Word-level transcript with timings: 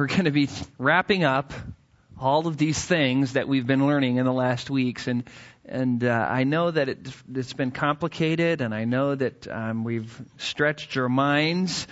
we're 0.00 0.06
going 0.06 0.24
to 0.24 0.30
be 0.30 0.48
wrapping 0.78 1.24
up 1.24 1.52
all 2.18 2.46
of 2.46 2.56
these 2.56 2.82
things 2.82 3.34
that 3.34 3.46
we've 3.46 3.66
been 3.66 3.86
learning 3.86 4.16
in 4.16 4.24
the 4.24 4.32
last 4.32 4.70
weeks, 4.70 5.08
and 5.08 5.24
and 5.66 6.02
uh, 6.02 6.26
I 6.26 6.44
know 6.44 6.70
that 6.70 6.88
it, 6.88 7.12
has 7.34 7.52
been 7.52 7.70
complicated, 7.70 8.62
and 8.62 8.74
I 8.74 8.86
know 8.86 9.14
that 9.14 9.46
um, 9.46 9.84
we've 9.84 10.10
stretched 10.38 10.94
your 10.94 11.10
minds, 11.10 11.86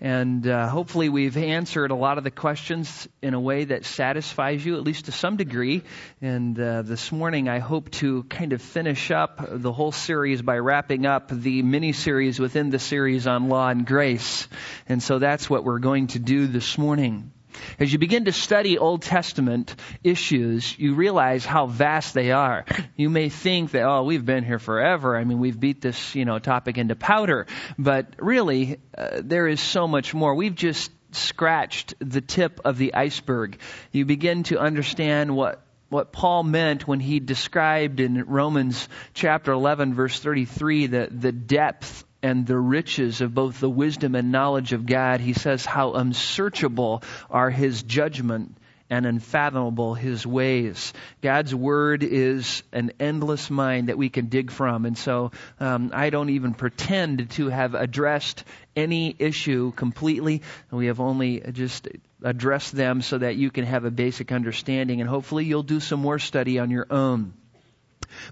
and 0.00 0.44
uh, 0.44 0.66
hopefully 0.66 1.08
we've 1.08 1.36
answered 1.36 1.92
a 1.92 1.94
lot 1.94 2.18
of 2.18 2.24
the 2.24 2.32
questions 2.32 3.06
in 3.22 3.32
a 3.32 3.38
way 3.38 3.62
that 3.66 3.84
satisfies 3.84 4.66
you, 4.66 4.76
at 4.76 4.82
least 4.82 5.04
to 5.04 5.12
some 5.12 5.36
degree. 5.36 5.84
And 6.20 6.58
uh, 6.58 6.82
this 6.82 7.12
morning, 7.12 7.48
I 7.48 7.60
hope 7.60 7.92
to 8.02 8.24
kind 8.24 8.54
of 8.54 8.60
finish 8.60 9.12
up 9.12 9.38
the 9.48 9.72
whole 9.72 9.92
series 9.92 10.42
by 10.42 10.58
wrapping 10.58 11.06
up 11.06 11.28
the 11.30 11.62
mini 11.62 11.92
series 11.92 12.40
within 12.40 12.70
the 12.70 12.80
series 12.80 13.28
on 13.28 13.48
law 13.48 13.68
and 13.68 13.86
grace. 13.86 14.48
And 14.88 15.00
so 15.00 15.20
that's 15.20 15.48
what 15.48 15.62
we're 15.62 15.78
going 15.78 16.08
to 16.08 16.18
do 16.18 16.48
this 16.48 16.76
morning. 16.76 17.30
As 17.78 17.92
you 17.92 17.98
begin 17.98 18.26
to 18.26 18.32
study 18.32 18.78
Old 18.78 19.02
Testament 19.02 19.74
issues, 20.02 20.78
you 20.78 20.94
realize 20.94 21.44
how 21.44 21.66
vast 21.66 22.14
they 22.14 22.32
are. 22.32 22.64
You 22.96 23.10
may 23.10 23.28
think 23.28 23.72
that, 23.72 23.82
oh, 23.82 24.04
we've 24.04 24.24
been 24.24 24.44
here 24.44 24.58
forever. 24.58 25.16
I 25.16 25.24
mean, 25.24 25.38
we've 25.38 25.58
beat 25.58 25.82
this, 25.82 26.14
you 26.14 26.24
know, 26.24 26.38
topic 26.38 26.78
into 26.78 26.96
powder. 26.96 27.46
But 27.78 28.14
really, 28.18 28.78
uh, 28.96 29.20
there 29.22 29.46
is 29.46 29.60
so 29.60 29.86
much 29.86 30.14
more. 30.14 30.34
We've 30.34 30.54
just 30.54 30.90
scratched 31.12 31.94
the 31.98 32.20
tip 32.20 32.60
of 32.64 32.78
the 32.78 32.94
iceberg. 32.94 33.58
You 33.92 34.04
begin 34.04 34.44
to 34.44 34.58
understand 34.58 35.34
what 35.34 35.62
what 35.88 36.12
Paul 36.12 36.42
meant 36.42 36.88
when 36.88 36.98
he 36.98 37.20
described 37.20 38.00
in 38.00 38.24
Romans 38.24 38.88
chapter 39.14 39.52
11 39.52 39.94
verse 39.94 40.18
33 40.18 40.88
the, 40.88 41.08
the 41.12 41.30
depth 41.30 42.04
and 42.26 42.44
the 42.44 42.58
riches 42.58 43.20
of 43.20 43.32
both 43.32 43.60
the 43.60 43.70
wisdom 43.70 44.16
and 44.16 44.32
knowledge 44.32 44.72
of 44.72 44.84
God. 44.84 45.20
He 45.20 45.32
says 45.32 45.64
how 45.64 45.92
unsearchable 45.92 47.04
are 47.30 47.50
his 47.50 47.84
judgment 47.84 48.56
and 48.90 49.06
unfathomable 49.06 49.94
his 49.94 50.26
ways. 50.26 50.92
God's 51.22 51.54
word 51.54 52.02
is 52.02 52.64
an 52.72 52.90
endless 52.98 53.48
mine 53.48 53.86
that 53.86 53.96
we 53.96 54.08
can 54.08 54.26
dig 54.26 54.50
from. 54.50 54.86
And 54.86 54.98
so 54.98 55.30
um, 55.60 55.92
I 55.94 56.10
don't 56.10 56.30
even 56.30 56.52
pretend 56.52 57.30
to 57.30 57.48
have 57.48 57.76
addressed 57.76 58.42
any 58.74 59.14
issue 59.16 59.70
completely. 59.70 60.42
We 60.72 60.86
have 60.86 60.98
only 60.98 61.40
just 61.52 61.86
addressed 62.22 62.72
them 62.72 63.02
so 63.02 63.18
that 63.18 63.36
you 63.36 63.52
can 63.52 63.66
have 63.66 63.84
a 63.84 63.92
basic 63.92 64.32
understanding. 64.32 65.00
And 65.00 65.08
hopefully 65.08 65.44
you'll 65.44 65.62
do 65.62 65.78
some 65.78 66.00
more 66.00 66.18
study 66.18 66.58
on 66.58 66.72
your 66.72 66.88
own. 66.90 67.34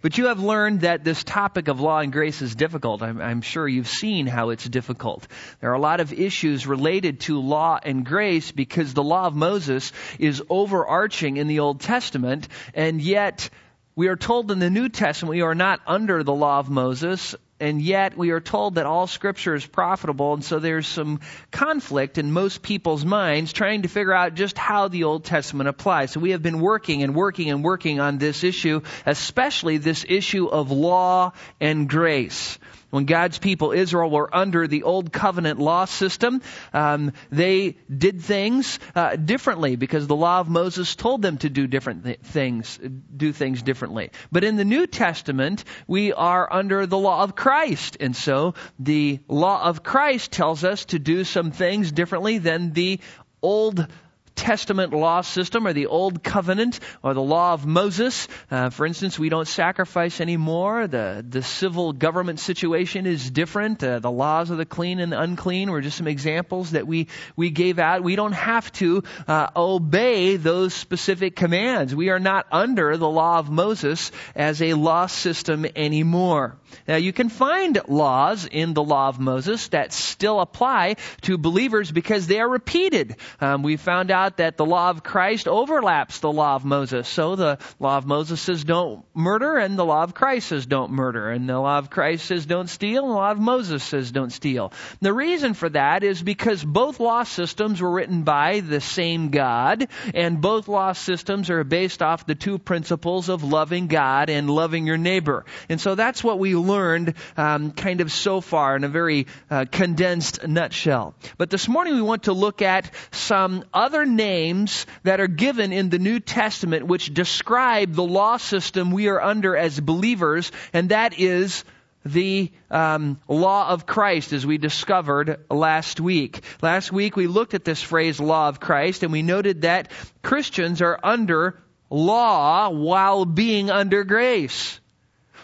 But 0.03 0.19
you 0.19 0.27
have 0.27 0.41
learned 0.41 0.83
that 0.83 1.05
this 1.05 1.22
topic 1.25 1.69
of 1.69 1.80
law 1.80 1.98
and 1.98 2.12
grace 2.12 2.42
is 2.42 2.55
difficult. 2.55 3.03
I'm, 3.03 3.20
I'm, 3.20 3.42
sure 3.42 3.67
you've 3.69 3.89
seen 3.89 4.27
how 4.27 4.50
it's 4.50 4.69
difficult. 4.69 5.27
There 5.61 5.70
are 5.70 5.75
a 5.75 5.80
lot 5.80 6.00
of 6.00 6.12
issues 6.12 6.67
related 6.67 7.20
to 7.20 7.41
law 7.41 7.78
and 7.83 8.05
grace 8.05 8.52
because 8.52 8.95
the 8.95 9.02
law 9.02 9.27
of 9.27 9.34
Moses 9.34 9.92
is 10.19 10.42
overarching 10.48 11.36
in 11.36 11.47
the 11.47 11.61
Old 11.61 11.80
Testament, 11.80 12.48
and 12.75 13.00
yet 13.00 13.50
we 13.97 14.08
are 14.08 14.17
told 14.17 14.50
in 14.50 14.58
the 14.58 14.70
New 14.70 14.89
Testament 14.89 15.30
we 15.30 15.42
are 15.42 15.55
not 15.55 15.80
under 15.86 16.22
the 16.22 16.34
law 16.34 16.58
of 16.58 16.69
Moses, 16.69 17.34
and 17.60 17.80
yet 17.80 18.16
we 18.16 18.30
are 18.30 18.41
told 18.41 18.77
that 18.77 18.86
all 18.86 19.06
scripture 19.06 19.55
is 19.55 19.64
profitable, 19.64 20.34
and 20.34 20.44
so 20.44 20.58
there's 20.58 20.86
some 20.86 21.20
conflict 21.50 22.19
in 22.19 22.33
most 22.33 22.62
people's 22.62 23.05
minds 23.05 23.52
trying 23.52 23.83
to 23.83 23.88
figure 23.88 24.12
out 24.12 24.34
just 24.34 24.58
how 24.58 24.88
the 24.88 25.05
Old 25.05 25.24
Testament 25.24 25.69
applies. 25.69 26.11
So 26.11 26.20
we 26.20 26.33
have 26.33 26.42
been 26.42 26.61
working 26.61 27.02
and 27.02 27.14
working 27.14 27.50
and 27.50 27.62
working 27.62 28.00
on 28.00 28.19
this 28.19 28.44
issue, 28.44 28.83
especially 29.06 29.78
this 29.78 30.05
issue 30.08 30.46
of 30.46 30.70
law 30.70 31.33
and 31.61 31.88
grace 31.88 32.58
when 32.95 33.06
God's 33.06 33.39
people, 33.39 33.73
Israel, 33.73 34.09
were 34.09 34.33
under 34.33 34.69
the 34.69 34.84
old 34.84 35.12
covenant 35.12 35.59
law 35.59 35.84
system, 35.84 36.41
um, 36.73 37.12
they 37.28 37.77
did 37.91 38.20
things 38.20 38.78
uh, 38.95 39.17
differently 39.17 39.75
because 39.75 40.06
the 40.06 40.14
law 40.14 40.39
of 40.39 40.48
Moses 40.48 40.95
told 40.95 41.20
them 41.20 41.39
to 41.39 41.51
do 41.51 41.67
different 41.67 42.05
th- 42.05 42.20
things, 42.20 42.78
do 43.17 43.33
things 43.33 43.62
differently. 43.62 44.11
But 44.31 44.45
in 44.45 44.55
the 44.55 44.64
New 44.64 44.86
Testament, 44.86 45.64
we 45.89 46.12
are 46.12 46.47
under 46.53 46.86
the 46.86 46.96
law 46.96 47.24
of 47.24 47.35
Christ, 47.35 47.96
and 47.98 48.14
so 48.14 48.55
the 48.79 49.18
law 49.27 49.64
of 49.64 49.83
Christ 49.83 50.30
tells 50.30 50.63
us 50.63 50.85
to 50.86 51.01
do 51.01 51.24
some 51.24 51.51
things 51.51 51.91
differently 51.91 52.39
than 52.39 52.74
the 52.74 53.01
old 53.42 53.89
Testament 54.34 54.92
law 54.92 55.20
system 55.20 55.67
or 55.67 55.72
the 55.72 55.86
Old 55.86 56.22
Covenant 56.22 56.80
or 57.02 57.14
the 57.14 57.22
law 57.22 57.52
of 57.52 57.67
Moses. 57.67 58.28
Uh, 58.50 58.70
for 58.70 58.84
instance, 58.84 59.18
we 59.18 59.28
don't 59.28 59.46
sacrifice 59.46 60.20
anymore. 60.20 60.86
The, 60.86 61.24
the 61.27 61.42
civil 61.42 61.92
government 61.92 62.40
situation 62.40 63.06
is 63.06 63.30
different. 63.30 63.83
Uh, 63.83 64.00
the 64.00 64.11
laws 64.11 64.50
of 64.50 64.58
the 64.58 64.67
clean 64.67 64.98
and 64.98 65.12
the 65.12 65.20
unclean 65.20 65.70
were 65.70 65.80
just 65.80 65.96
some 65.96 66.08
examples 66.08 66.73
that 66.73 66.86
we, 66.86 67.08
we 67.36 67.50
gave 67.50 67.78
out. 67.78 68.02
We 68.02 68.17
don't 68.17 68.33
have 68.33 68.73
to 68.73 69.05
uh, 69.28 69.50
obey 69.55 70.36
those 70.36 70.74
specific 70.74 71.36
commands. 71.36 71.94
We 71.94 72.11
are 72.11 72.18
not 72.18 72.46
under 72.50 72.96
the 72.96 73.08
law 73.08 73.39
of 73.39 73.50
Moses 73.50 74.11
as 74.34 74.61
a 74.62 74.74
law 74.74 75.06
system 75.06 75.67
anymore. 75.77 76.56
Now, 76.89 76.96
you 76.96 77.12
can 77.12 77.28
find 77.28 77.80
laws 77.86 78.46
in 78.46 78.74
the 78.74 78.83
law 78.83 79.08
of 79.08 79.20
Moses 79.20 79.68
that 79.68 79.92
still 79.92 80.40
apply 80.40 80.96
to 81.23 81.39
believers 81.39 81.92
because 81.92 82.27
they 82.27 82.40
are 82.40 82.48
repeated. 82.48 83.17
Um, 83.40 83.62
we 83.62 83.77
found 83.77 84.11
out 84.11 84.23
out 84.24 84.39
that 84.39 84.57
the 84.57 84.64
law 84.64 84.90
of 84.90 85.02
Christ 85.02 85.46
overlaps 85.46 86.20
the 86.20 86.33
law 86.33 86.57
of 86.57 86.64
Moses. 86.64 87.07
So 87.07 87.36
the 87.36 87.58
law 87.79 87.98
of 87.98 88.07
Moses 88.07 88.40
says 88.40 88.64
don't 88.64 89.05
murder, 89.14 89.58
and 89.58 89.79
the 89.79 89.85
law 89.85 90.02
of 90.02 90.14
Christ 90.14 90.48
says 90.48 90.67
don't 90.67 90.92
murder, 90.92 91.30
and 91.30 91.48
the 91.48 91.61
law 91.61 91.79
of 91.79 91.90
Christ 91.90 92.24
says 92.24 92.46
don't 92.46 92.68
steal, 92.68 93.02
and 93.02 93.11
the 93.11 93.17
law 93.17 93.30
of 93.30 93.39
Moses 93.39 93.83
says 93.83 94.11
don't 94.11 94.30
steal. 94.30 94.73
The 95.01 95.12
reason 95.12 95.52
for 95.55 95.68
that 95.68 96.02
is 96.05 96.23
because 96.23 96.64
both 96.64 97.01
law 97.01 97.24
systems 97.24 97.83
were 97.83 97.90
written 97.90 98.23
by 98.23 98.61
the 98.61 98.80
same 98.80 99.29
God, 99.29 99.89
and 100.14 100.41
both 100.41 100.68
law 100.68 100.92
systems 100.92 101.51
are 101.51 101.64
based 101.64 102.02
off 102.02 102.27
the 102.27 102.35
two 102.35 102.58
principles 102.58 103.29
of 103.29 103.45
loving 103.45 103.89
God 103.89 104.30
and 104.30 104.48
loving 104.48 104.86
your 104.86 104.96
neighbor. 104.96 105.45
And 105.68 105.80
so 105.80 105.95
that's 105.95 106.24
what 106.24 106.39
we 106.39 106.56
learned 106.56 107.14
um, 107.36 107.73
kind 107.73 108.01
of 108.01 108.11
so 108.11 108.41
far 108.41 108.77
in 108.77 108.85
a 108.85 108.89
very 108.89 109.27
uh, 109.51 109.67
condensed 109.70 110.46
nutshell. 110.46 111.14
But 111.36 111.51
this 111.51 111.68
morning 111.68 111.95
we 111.95 112.02
want 112.02 112.24
to 112.24 112.33
look 112.33 112.62
at 112.62 112.91
some 113.11 113.64
other 113.74 114.06
names 114.17 114.86
that 115.02 115.20
are 115.20 115.27
given 115.27 115.73
in 115.73 115.91
the 115.91 115.98
New 115.98 116.20
Testament 116.20 116.86
which 116.86 117.13
describe 117.13 117.95
the 117.95 118.05
law 118.05 118.36
system 118.36 118.91
we 118.91 119.08
are 119.08 119.20
under 119.20 119.57
as 119.57 119.79
believers, 119.79 120.51
and 120.73 120.89
that 120.91 121.19
is 121.19 121.64
the 122.05 122.51
um, 122.70 123.19
law 123.29 123.69
of 123.70 123.86
Christ, 123.86 124.33
as 124.33 124.45
we 124.45 124.58
discovered 124.58 125.41
last 125.51 126.01
week. 126.01 126.42
Last 126.61 126.92
week 126.92 127.17
we 127.17 127.27
looked 127.27 127.55
at 127.55 127.64
this 127.64 127.83
phrase, 127.83 128.20
law 128.20 128.49
of 128.49 128.61
Christ, 128.61 129.03
and 129.03 129.12
we 129.12 129.23
noted 129.23 129.62
that 129.62 129.91
Christians 130.23 130.82
are 130.82 130.99
under 131.03 131.62
law 131.91 132.70
while 132.70 133.25
being 133.25 133.70
under 133.70 134.05
grace. 134.05 134.81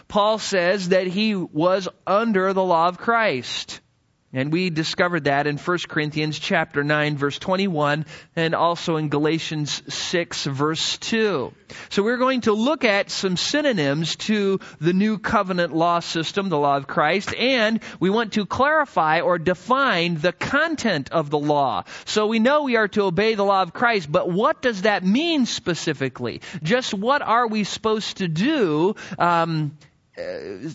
Paul 0.07 0.39
says 0.39 0.89
that 0.89 1.07
he 1.07 1.35
was 1.35 1.87
under 2.05 2.53
the 2.53 2.63
law 2.63 2.87
of 2.89 2.97
Christ. 2.97 3.79
And 4.33 4.51
we 4.51 4.69
discovered 4.69 5.25
that 5.25 5.45
in 5.45 5.57
1 5.57 5.77
Corinthians 5.89 6.39
chapter 6.39 6.83
9 6.83 7.17
verse 7.17 7.37
21 7.37 8.05
and 8.35 8.55
also 8.55 8.95
in 8.95 9.09
Galatians 9.09 9.83
6 9.93 10.45
verse 10.45 10.97
2. 10.99 11.53
So 11.89 12.03
we're 12.03 12.17
going 12.17 12.41
to 12.41 12.53
look 12.53 12.85
at 12.85 13.09
some 13.09 13.35
synonyms 13.35 14.15
to 14.27 14.59
the 14.79 14.93
new 14.93 15.17
covenant 15.17 15.75
law 15.75 15.99
system, 15.99 16.47
the 16.47 16.57
law 16.57 16.77
of 16.77 16.87
Christ, 16.87 17.33
and 17.35 17.81
we 17.99 18.09
want 18.09 18.33
to 18.33 18.45
clarify 18.45 19.19
or 19.19 19.37
define 19.37 20.15
the 20.15 20.31
content 20.31 21.11
of 21.11 21.29
the 21.29 21.39
law. 21.39 21.83
So 22.05 22.27
we 22.27 22.39
know 22.39 22.63
we 22.63 22.77
are 22.77 22.87
to 22.89 23.03
obey 23.03 23.35
the 23.35 23.43
law 23.43 23.61
of 23.61 23.73
Christ, 23.73 24.09
but 24.09 24.31
what 24.31 24.61
does 24.61 24.83
that 24.83 25.03
mean 25.03 25.45
specifically? 25.45 26.41
Just 26.63 26.93
what 26.93 27.21
are 27.21 27.47
we 27.47 27.65
supposed 27.65 28.17
to 28.17 28.29
do 28.29 28.95
um, 29.19 29.77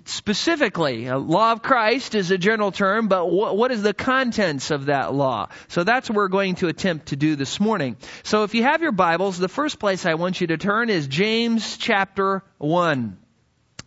specifically, 0.07 1.11
law 1.11 1.53
of 1.53 1.63
Christ 1.63 2.15
is 2.15 2.31
a 2.31 2.39
general 2.39 2.73
term, 2.73 3.09
but 3.09 3.31
what, 3.31 3.57
what 3.57 3.71
is 3.71 3.83
the 3.83 3.93
contents 3.93 4.71
of 4.71 4.87
that 4.87 5.13
law? 5.13 5.49
So 5.69 5.85
that's 5.85 6.09
what 6.09 6.17
we're 6.17 6.29
going 6.29 6.55
to 6.57 6.69
attempt 6.69 7.09
to 7.09 7.17
do 7.17 7.37
this 7.37 7.61
morning. 7.61 7.97
So 8.23 8.45
if 8.45 8.55
you 8.55 8.63
have 8.63 8.81
your 8.81 8.93
Bibles, 8.93 9.39
the 9.39 9.49
first 9.49 9.79
place 9.79 10.07
I 10.07 10.15
want 10.15 10.41
you 10.41 10.47
to 10.49 10.57
turn 10.57 10.89
is 10.89 11.07
James 11.07 11.77
chapter 11.77 12.43
1. 12.59 13.19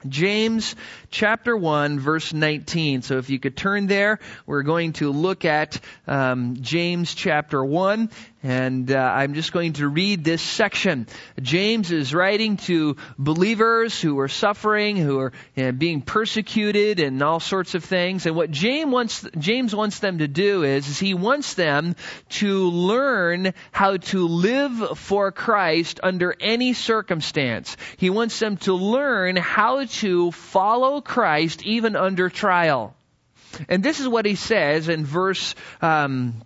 James 0.07 0.75
chapter 1.11 1.57
1 1.57 1.99
verse 1.99 2.31
19. 2.31 3.01
So 3.01 3.17
if 3.17 3.29
you 3.29 3.39
could 3.39 3.57
turn 3.57 3.87
there, 3.87 4.19
we're 4.45 4.63
going 4.63 4.93
to 4.93 5.11
look 5.11 5.43
at 5.43 5.79
um, 6.07 6.57
James 6.61 7.13
chapter 7.13 7.63
1 7.63 8.09
and 8.41 8.89
uh, 8.89 8.97
I'm 8.97 9.33
just 9.33 9.51
going 9.51 9.73
to 9.73 9.87
read 9.87 10.23
this 10.23 10.41
section. 10.41 11.07
James 11.41 11.91
is 11.91 12.13
writing 12.13 12.55
to 12.57 12.95
believers 13.17 13.99
who 13.99 14.17
are 14.19 14.29
suffering, 14.29 14.95
who 14.95 15.19
are 15.19 15.33
you 15.55 15.65
know, 15.65 15.71
being 15.73 16.01
persecuted 16.01 17.01
and 17.01 17.21
all 17.21 17.41
sorts 17.41 17.75
of 17.75 17.83
things. 17.83 18.25
And 18.25 18.37
what 18.37 18.49
James 18.49 18.91
wants, 18.91 19.27
James 19.37 19.75
wants 19.75 19.99
them 19.99 20.19
to 20.19 20.27
do 20.27 20.63
is, 20.63 20.87
is 20.87 20.99
he 20.99 21.13
wants 21.13 21.55
them 21.55 21.97
to 22.29 22.69
learn 22.69 23.53
how 23.71 23.97
to 23.97 24.27
live 24.27 24.97
for 24.97 25.33
Christ 25.33 25.99
under 26.01 26.33
any 26.39 26.71
circumstance. 26.73 27.75
He 27.97 28.09
wants 28.09 28.39
them 28.39 28.55
to 28.57 28.73
learn 28.73 29.35
how 29.35 29.83
to 29.85 30.31
follow 30.31 31.01
Christ 31.01 31.63
even 31.63 31.97
under 31.97 32.29
trial. 32.29 32.95
And 33.67 33.83
this 33.83 33.99
is 33.99 34.07
what 34.07 34.25
he 34.25 34.35
says 34.35 34.87
in 34.87 35.03
verse 35.03 35.55
um, 35.81 36.41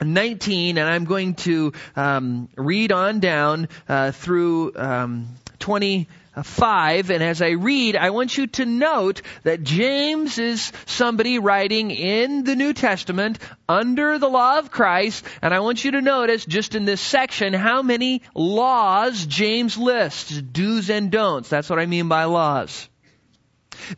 19, 0.00 0.78
and 0.78 0.88
I'm 0.88 1.04
going 1.04 1.34
to 1.34 1.72
um, 1.96 2.48
read 2.56 2.92
on 2.92 3.20
down 3.20 3.68
uh, 3.88 4.12
through 4.12 4.72
um, 4.76 5.28
25. 5.58 7.10
And 7.10 7.22
as 7.22 7.40
I 7.40 7.50
read, 7.50 7.96
I 7.96 8.10
want 8.10 8.36
you 8.36 8.46
to 8.48 8.66
note 8.66 9.22
that 9.44 9.62
James 9.62 10.38
is 10.38 10.72
somebody 10.86 11.38
writing 11.38 11.90
in 11.90 12.44
the 12.44 12.56
New 12.56 12.72
Testament 12.72 13.38
under 13.68 14.18
the 14.18 14.28
law 14.28 14.58
of 14.58 14.70
Christ. 14.70 15.24
And 15.42 15.54
I 15.54 15.60
want 15.60 15.84
you 15.84 15.92
to 15.92 16.00
notice 16.00 16.44
just 16.44 16.74
in 16.74 16.84
this 16.84 17.00
section 17.00 17.52
how 17.52 17.82
many 17.82 18.22
laws 18.34 19.24
James 19.26 19.78
lists 19.78 20.30
do's 20.40 20.90
and 20.90 21.10
don'ts. 21.10 21.48
That's 21.48 21.70
what 21.70 21.78
I 21.78 21.86
mean 21.86 22.08
by 22.08 22.24
laws. 22.24 22.88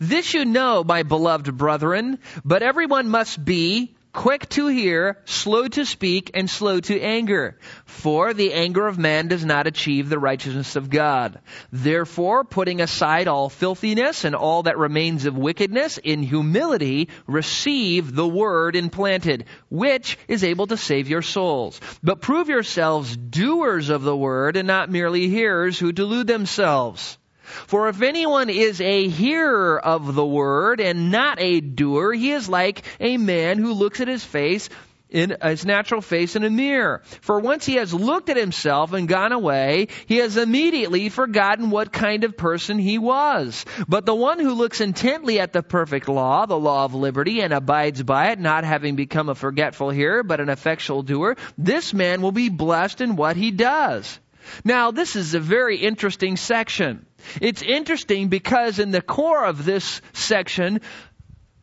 This 0.00 0.34
you 0.34 0.44
know, 0.44 0.84
my 0.84 1.02
beloved 1.02 1.56
brethren, 1.56 2.18
but 2.44 2.62
everyone 2.62 3.08
must 3.08 3.44
be 3.44 3.95
quick 4.16 4.48
to 4.48 4.66
hear, 4.68 5.18
slow 5.26 5.68
to 5.68 5.84
speak, 5.84 6.30
and 6.32 6.48
slow 6.48 6.80
to 6.80 6.98
anger. 6.98 7.58
For 7.84 8.32
the 8.32 8.54
anger 8.54 8.86
of 8.86 8.98
man 8.98 9.28
does 9.28 9.44
not 9.44 9.66
achieve 9.66 10.08
the 10.08 10.18
righteousness 10.18 10.74
of 10.74 10.88
God. 10.88 11.38
Therefore, 11.70 12.42
putting 12.42 12.80
aside 12.80 13.28
all 13.28 13.50
filthiness 13.50 14.24
and 14.24 14.34
all 14.34 14.62
that 14.62 14.78
remains 14.78 15.26
of 15.26 15.36
wickedness, 15.36 15.98
in 15.98 16.22
humility 16.22 17.10
receive 17.26 18.14
the 18.14 18.26
word 18.26 18.74
implanted, 18.74 19.44
which 19.68 20.18
is 20.28 20.42
able 20.42 20.66
to 20.68 20.78
save 20.78 21.08
your 21.08 21.22
souls. 21.22 21.78
But 22.02 22.22
prove 22.22 22.48
yourselves 22.48 23.14
doers 23.14 23.90
of 23.90 24.02
the 24.02 24.16
word 24.16 24.56
and 24.56 24.66
not 24.66 24.90
merely 24.90 25.28
hearers 25.28 25.78
who 25.78 25.92
delude 25.92 26.26
themselves. 26.26 27.18
For 27.46 27.88
if 27.88 28.02
anyone 28.02 28.50
is 28.50 28.80
a 28.80 29.08
hearer 29.08 29.78
of 29.78 30.14
the 30.14 30.26
word 30.26 30.80
and 30.80 31.10
not 31.10 31.40
a 31.40 31.60
doer, 31.60 32.12
he 32.12 32.32
is 32.32 32.48
like 32.48 32.82
a 33.00 33.16
man 33.16 33.58
who 33.58 33.72
looks 33.72 34.00
at 34.00 34.08
his 34.08 34.24
face 34.24 34.68
in 35.08 35.36
his 35.42 35.64
natural 35.64 36.00
face 36.00 36.36
in 36.36 36.44
a 36.44 36.50
mirror. 36.50 37.02
For 37.20 37.38
once 37.38 37.64
he 37.64 37.74
has 37.76 37.94
looked 37.94 38.28
at 38.28 38.36
himself 38.36 38.92
and 38.92 39.08
gone 39.08 39.32
away, 39.32 39.88
he 40.06 40.16
has 40.16 40.36
immediately 40.36 41.08
forgotten 41.08 41.70
what 41.70 41.92
kind 41.92 42.24
of 42.24 42.36
person 42.36 42.78
he 42.78 42.98
was. 42.98 43.64
But 43.88 44.04
the 44.04 44.14
one 44.14 44.40
who 44.40 44.54
looks 44.54 44.80
intently 44.80 45.38
at 45.38 45.52
the 45.52 45.62
perfect 45.62 46.08
law, 46.08 46.46
the 46.46 46.58
law 46.58 46.84
of 46.84 46.94
liberty, 46.94 47.40
and 47.40 47.52
abides 47.52 48.02
by 48.02 48.30
it, 48.30 48.40
not 48.40 48.64
having 48.64 48.96
become 48.96 49.28
a 49.28 49.34
forgetful 49.34 49.90
hearer, 49.90 50.22
but 50.22 50.40
an 50.40 50.48
effectual 50.48 51.02
doer, 51.02 51.36
this 51.56 51.94
man 51.94 52.20
will 52.20 52.32
be 52.32 52.48
blessed 52.48 53.00
in 53.00 53.16
what 53.16 53.36
he 53.36 53.52
does. 53.52 54.18
Now, 54.64 54.90
this 54.90 55.16
is 55.16 55.34
a 55.34 55.40
very 55.40 55.78
interesting 55.78 56.36
section. 56.36 57.06
It's 57.40 57.62
interesting 57.62 58.28
because 58.28 58.78
in 58.78 58.90
the 58.90 59.02
core 59.02 59.44
of 59.44 59.64
this 59.64 60.00
section, 60.12 60.80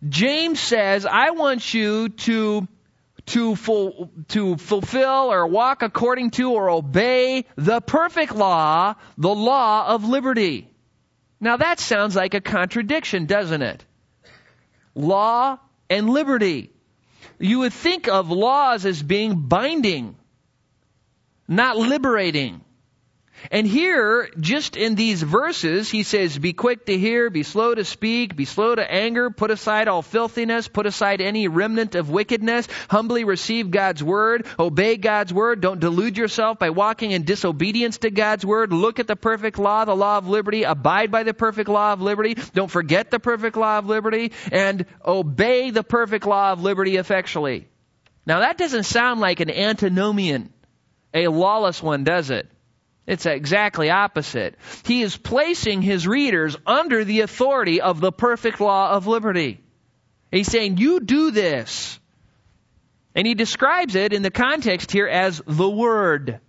James 0.07 0.59
says, 0.59 1.05
I 1.05 1.31
want 1.31 1.73
you 1.73 2.09
to 2.09 2.67
to, 3.25 3.55
full, 3.55 4.11
to 4.29 4.57
fulfill 4.57 5.31
or 5.31 5.47
walk 5.47 5.81
according 5.81 6.31
to 6.31 6.51
or 6.51 6.69
obey 6.69 7.45
the 7.55 7.79
perfect 7.79 8.35
law, 8.35 8.95
the 9.17 9.33
law 9.33 9.87
of 9.87 10.03
liberty. 10.03 10.69
Now 11.39 11.57
that 11.57 11.79
sounds 11.79 12.15
like 12.15 12.33
a 12.33 12.41
contradiction, 12.41 13.25
doesn't 13.25 13.61
it? 13.61 13.85
Law 14.95 15.57
and 15.89 16.09
liberty. 16.09 16.71
You 17.39 17.59
would 17.59 17.73
think 17.73 18.07
of 18.07 18.29
laws 18.29 18.85
as 18.85 19.01
being 19.01 19.47
binding, 19.47 20.15
not 21.47 21.77
liberating. 21.77 22.61
And 23.51 23.67
here, 23.67 24.29
just 24.39 24.75
in 24.75 24.95
these 24.95 25.21
verses, 25.21 25.89
he 25.89 26.03
says, 26.03 26.37
Be 26.37 26.53
quick 26.53 26.85
to 26.85 26.97
hear, 26.97 27.29
be 27.29 27.43
slow 27.43 27.75
to 27.75 27.83
speak, 27.83 28.35
be 28.35 28.45
slow 28.45 28.73
to 28.75 28.91
anger, 28.91 29.29
put 29.29 29.51
aside 29.51 29.87
all 29.87 30.01
filthiness, 30.01 30.67
put 30.67 30.85
aside 30.85 31.21
any 31.21 31.47
remnant 31.47 31.95
of 31.95 32.09
wickedness, 32.09 32.67
humbly 32.89 33.23
receive 33.23 33.71
God's 33.71 34.03
word, 34.03 34.45
obey 34.57 34.97
God's 34.97 35.33
word, 35.33 35.61
don't 35.61 35.79
delude 35.79 36.17
yourself 36.17 36.59
by 36.59 36.69
walking 36.69 37.11
in 37.11 37.23
disobedience 37.23 37.97
to 37.99 38.11
God's 38.11 38.45
word, 38.45 38.71
look 38.71 38.99
at 38.99 39.07
the 39.07 39.15
perfect 39.15 39.59
law, 39.59 39.85
the 39.85 39.95
law 39.95 40.17
of 40.17 40.27
liberty, 40.27 40.63
abide 40.63 41.11
by 41.11 41.23
the 41.23 41.33
perfect 41.33 41.69
law 41.69 41.93
of 41.93 42.01
liberty, 42.01 42.35
don't 42.53 42.71
forget 42.71 43.11
the 43.11 43.19
perfect 43.19 43.57
law 43.57 43.77
of 43.77 43.87
liberty, 43.87 44.31
and 44.51 44.85
obey 45.05 45.71
the 45.71 45.83
perfect 45.83 46.25
law 46.25 46.51
of 46.51 46.61
liberty 46.61 46.97
effectually. 46.97 47.67
Now 48.25 48.39
that 48.39 48.57
doesn't 48.57 48.83
sound 48.83 49.19
like 49.19 49.41
an 49.41 49.51
antinomian, 49.51 50.53
a 51.13 51.27
lawless 51.27 51.83
one, 51.83 52.03
does 52.03 52.29
it? 52.29 52.49
It's 53.05 53.25
exactly 53.25 53.89
opposite. 53.89 54.55
He 54.85 55.01
is 55.01 55.17
placing 55.17 55.81
his 55.81 56.07
readers 56.07 56.55
under 56.65 57.03
the 57.03 57.21
authority 57.21 57.81
of 57.81 57.99
the 57.99 58.11
perfect 58.11 58.61
law 58.61 58.91
of 58.91 59.07
liberty. 59.07 59.59
He's 60.31 60.47
saying, 60.47 60.77
You 60.77 60.99
do 61.01 61.31
this. 61.31 61.99
And 63.15 63.27
he 63.27 63.35
describes 63.35 63.95
it 63.95 64.13
in 64.13 64.23
the 64.23 64.31
context 64.31 64.91
here 64.91 65.07
as 65.07 65.41
the 65.45 65.69
Word. 65.69 66.39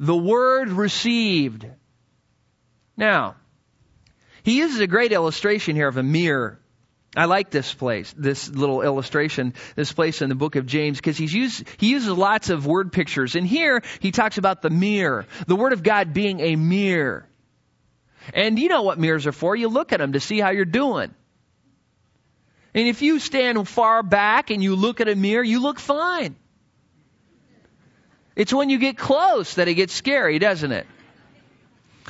The 0.00 0.16
Word 0.16 0.70
received. 0.70 1.66
Now, 2.96 3.36
he 4.42 4.58
uses 4.58 4.80
a 4.80 4.86
great 4.86 5.12
illustration 5.12 5.76
here 5.76 5.88
of 5.88 5.98
a 5.98 6.02
mirror. 6.02 6.58
I 7.18 7.24
like 7.24 7.50
this 7.50 7.74
place, 7.74 8.14
this 8.16 8.48
little 8.48 8.80
illustration, 8.80 9.54
this 9.74 9.90
place 9.90 10.22
in 10.22 10.28
the 10.28 10.36
book 10.36 10.54
of 10.54 10.66
James, 10.66 10.98
because 10.98 11.18
he's 11.18 11.34
used, 11.34 11.64
he 11.76 11.90
uses 11.90 12.10
lots 12.10 12.48
of 12.48 12.64
word 12.64 12.92
pictures. 12.92 13.34
And 13.34 13.44
here, 13.44 13.82
he 13.98 14.12
talks 14.12 14.38
about 14.38 14.62
the 14.62 14.70
mirror, 14.70 15.26
the 15.48 15.56
Word 15.56 15.72
of 15.72 15.82
God 15.82 16.14
being 16.14 16.38
a 16.38 16.54
mirror. 16.54 17.28
And 18.32 18.56
you 18.56 18.68
know 18.68 18.82
what 18.82 19.00
mirrors 19.00 19.26
are 19.26 19.32
for. 19.32 19.56
You 19.56 19.66
look 19.66 19.92
at 19.92 19.98
them 19.98 20.12
to 20.12 20.20
see 20.20 20.38
how 20.38 20.50
you're 20.50 20.64
doing. 20.64 21.12
And 22.72 22.86
if 22.86 23.02
you 23.02 23.18
stand 23.18 23.68
far 23.68 24.04
back 24.04 24.50
and 24.50 24.62
you 24.62 24.76
look 24.76 25.00
at 25.00 25.08
a 25.08 25.16
mirror, 25.16 25.42
you 25.42 25.60
look 25.60 25.80
fine. 25.80 26.36
It's 28.36 28.52
when 28.52 28.70
you 28.70 28.78
get 28.78 28.96
close 28.96 29.56
that 29.56 29.66
it 29.66 29.74
gets 29.74 29.92
scary, 29.92 30.38
doesn't 30.38 30.70
it? 30.70 30.86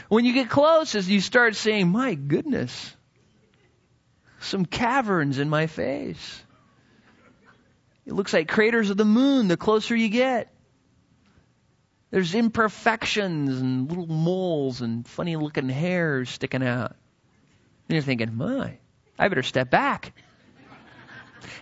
When 0.08 0.26
you 0.26 0.34
get 0.34 0.50
close, 0.50 0.94
as 0.94 1.08
you 1.08 1.22
start 1.22 1.56
saying, 1.56 1.88
my 1.88 2.14
goodness, 2.14 2.94
some 4.40 4.64
caverns 4.64 5.38
in 5.38 5.48
my 5.48 5.66
face. 5.66 6.42
It 8.06 8.14
looks 8.14 8.32
like 8.32 8.48
craters 8.48 8.90
of 8.90 8.96
the 8.96 9.04
moon 9.04 9.48
the 9.48 9.56
closer 9.56 9.94
you 9.94 10.08
get. 10.08 10.52
There's 12.10 12.34
imperfections 12.34 13.60
and 13.60 13.88
little 13.88 14.06
moles 14.06 14.80
and 14.80 15.06
funny 15.06 15.36
looking 15.36 15.68
hairs 15.68 16.30
sticking 16.30 16.62
out. 16.62 16.96
And 17.88 17.94
you're 17.96 18.02
thinking, 18.02 18.34
my, 18.34 18.78
I 19.18 19.28
better 19.28 19.42
step 19.42 19.70
back. 19.70 20.14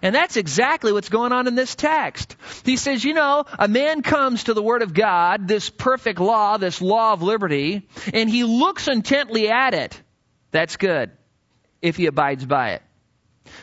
And 0.02 0.14
that's 0.14 0.36
exactly 0.36 0.92
what's 0.92 1.08
going 1.08 1.32
on 1.32 1.48
in 1.48 1.54
this 1.54 1.74
text. 1.74 2.36
He 2.64 2.76
says, 2.76 3.04
you 3.04 3.12
know, 3.12 3.44
a 3.58 3.66
man 3.66 4.02
comes 4.02 4.44
to 4.44 4.54
the 4.54 4.62
Word 4.62 4.82
of 4.82 4.94
God, 4.94 5.48
this 5.48 5.68
perfect 5.68 6.20
law, 6.20 6.58
this 6.58 6.80
law 6.80 7.12
of 7.12 7.22
liberty, 7.22 7.88
and 8.12 8.30
he 8.30 8.44
looks 8.44 8.88
intently 8.88 9.48
at 9.48 9.74
it. 9.74 10.00
That's 10.52 10.76
good 10.76 11.10
if 11.86 11.96
he 11.96 12.06
abides 12.06 12.44
by 12.44 12.72
it. 12.72 12.82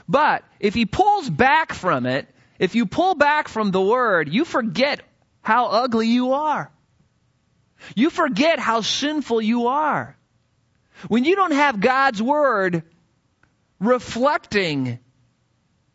But 0.08 0.44
if 0.60 0.74
he 0.74 0.86
pulls 0.86 1.30
back 1.30 1.74
from 1.74 2.06
it, 2.06 2.28
if 2.60 2.76
you 2.76 2.86
pull 2.86 3.16
back 3.16 3.48
from 3.48 3.72
the 3.72 3.82
word, 3.82 4.34
you 4.34 4.46
forget 4.46 5.02
how 5.42 5.68
ugly 5.68 6.08
you 6.08 6.34
are. 6.34 6.72
You 7.96 8.10
forget 8.10 8.60
how 8.60 8.82
sinful 8.82 9.42
you 9.42 9.68
are. 9.68 10.16
When 11.08 11.26
you 11.26 11.36
don't 11.36 11.52
have 11.52 11.82
God's 11.82 12.22
word 12.22 12.84
reflecting 13.80 15.00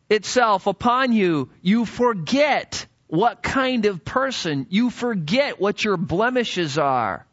itself 0.09 0.67
upon 0.67 1.13
you, 1.13 1.49
you 1.61 1.85
forget 1.85 2.85
what 3.07 3.41
kind 3.41 3.85
of 3.85 4.05
person, 4.05 4.67
you 4.69 4.91
forget 4.91 5.59
what 5.59 5.83
your 5.83 5.97
blemishes 5.97 6.77
are. 6.77 7.25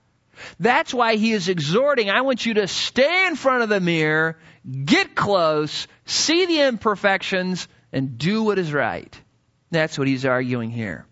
That's 0.59 0.93
why 0.93 1.17
he 1.17 1.33
is 1.33 1.49
exhorting, 1.49 2.11
I 2.11 2.23
want 2.23 2.45
you 2.45 2.55
to 2.55 2.69
stay 2.69 3.27
in 3.27 3.37
front 3.37 3.63
of 3.63 3.69
the 3.69 3.81
mirror, 3.81 4.39
get 4.85 5.15
close, 5.15 5.87
see 6.05 6.47
the 6.47 6.63
imperfections, 6.63 7.69
and 7.93 8.19
do 8.19 8.43
what 8.43 8.59
is 8.59 8.73
right. 8.73 9.21
That's 9.71 9.99
what 9.99 10.09
he's 10.09 10.25
arguing 10.25 10.71
here. 10.71 11.07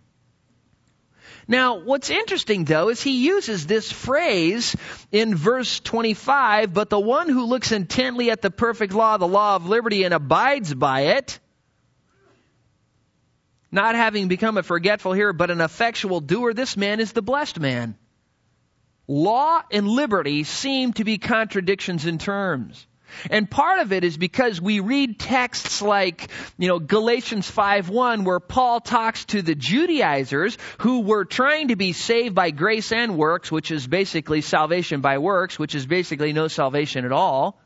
Now, 1.47 1.81
what's 1.81 2.09
interesting 2.09 2.65
though 2.65 2.89
is 2.89 3.03
he 3.03 3.25
uses 3.25 3.67
this 3.67 3.93
phrase 3.93 4.75
in 5.13 5.35
verse 5.35 5.81
25, 5.81 6.73
but 6.73 6.89
the 6.89 7.01
one 7.01 7.29
who 7.29 7.45
looks 7.45 7.73
intently 7.73 8.31
at 8.31 8.41
the 8.41 8.51
perfect 8.51 8.95
law, 8.95 9.19
the 9.19 9.29
law 9.29 9.57
of 9.57 9.67
liberty, 9.67 10.05
and 10.05 10.15
abides 10.15 10.73
by 10.73 11.01
it, 11.19 11.39
not 13.71 13.95
having 13.95 14.29
become 14.29 14.57
a 14.57 14.63
forgetful 14.63 15.13
hearer, 15.13 15.33
but 15.33 15.51
an 15.51 15.61
effectual 15.61 16.21
doer, 16.21 16.55
this 16.55 16.77
man 16.77 17.01
is 17.01 17.13
the 17.13 17.23
blessed 17.23 17.61
man. 17.61 17.97
Law 19.07 19.63
and 19.71 19.87
liberty 19.87 20.45
seem 20.45 20.93
to 20.95 21.05
be 21.05 21.19
contradictions 21.19 22.07
in 22.07 22.19
terms. 22.19 22.87
And 23.31 23.51
part 23.51 23.81
of 23.81 23.93
it 23.93 24.03
is 24.03 24.17
because 24.17 24.61
we 24.61 24.81
read 24.81 25.19
texts 25.19 25.83
like, 25.83 26.31
you 26.59 26.69
know, 26.69 26.79
Galatians 26.79 27.51
5:1 27.51 28.25
where 28.25 28.41
Paul 28.41 28.81
talks 28.81 29.25
to 29.27 29.43
the 29.43 29.55
Judaizers 29.55 30.59
who 30.79 31.01
were 31.01 31.25
trying 31.25 31.69
to 31.69 31.77
be 31.77 31.93
saved 31.93 32.35
by 32.35 32.51
grace 32.51 32.93
and 32.93 33.17
works, 33.17 33.53
which 33.53 33.71
is 33.71 33.87
basically 33.87 34.41
salvation 34.41 35.01
by 35.01 35.19
works, 35.19 35.59
which 35.59 35.75
is 35.75 35.87
basically 35.87 36.33
no 36.33 36.49
salvation 36.49 37.05
at 37.05 37.13
all. 37.13 37.61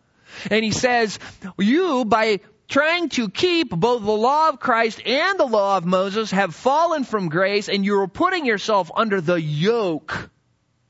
And 0.50 0.64
he 0.64 0.72
says, 0.72 1.18
you 1.56 2.04
by 2.04 2.40
trying 2.68 3.08
to 3.10 3.30
keep 3.30 3.70
both 3.70 4.02
the 4.02 4.10
law 4.10 4.50
of 4.50 4.60
Christ 4.60 5.00
and 5.06 5.38
the 5.38 5.46
law 5.46 5.78
of 5.78 5.86
Moses 5.86 6.30
have 6.32 6.54
fallen 6.54 7.04
from 7.04 7.30
grace 7.30 7.68
and 7.68 7.84
you're 7.84 8.08
putting 8.08 8.44
yourself 8.44 8.90
under 8.94 9.22
the 9.22 9.40
yoke 9.40 10.30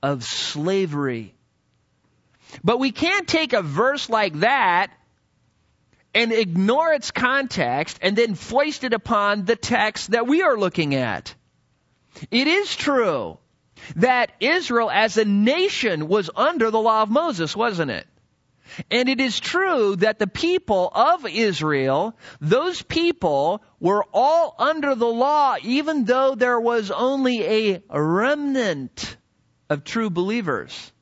of 0.03 0.25
slavery. 0.25 1.35
But 2.65 2.79
we 2.79 2.93
can't 2.93 3.29
take 3.29 3.53
a 3.53 3.63
verse 3.63 4.09
like 4.09 4.41
that 4.41 4.91
and 6.15 6.33
ignore 6.33 6.93
its 6.93 7.11
context 7.11 7.99
and 8.03 8.17
then 8.17 8.35
foist 8.35 8.85
it 8.85 8.93
upon 8.93 9.45
the 9.45 9.57
text 9.57 10.13
that 10.13 10.27
we 10.27 10.43
are 10.43 10.57
looking 10.57 10.95
at. 10.95 11.35
It 12.31 12.47
is 12.47 12.75
true 12.75 13.39
that 13.97 14.33
Israel 14.41 14.91
as 14.91 15.17
a 15.17 15.25
nation 15.25 16.09
was 16.09 16.31
under 16.35 16.71
the 16.71 16.81
law 16.81 17.03
of 17.03 17.11
Moses, 17.11 17.55
wasn't 17.55 17.91
it? 17.91 18.07
And 18.91 19.09
it 19.09 19.21
is 19.21 19.41
true 19.41 19.97
that 19.97 20.19
the 20.19 20.27
people 20.27 20.91
of 20.95 21.27
Israel, 21.27 22.17
those 22.41 22.83
people 22.83 23.63
were 23.81 24.05
all 24.13 24.55
under 24.59 24.95
the 24.95 25.07
law, 25.07 25.57
even 25.63 26.05
though 26.05 26.35
there 26.35 26.61
was 26.61 26.91
only 26.91 27.45
a 27.45 27.83
remnant 27.91 29.17
of 29.71 29.85
true 29.85 30.11
believers. 30.11 30.93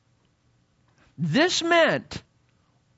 This 1.17 1.63
meant 1.63 2.21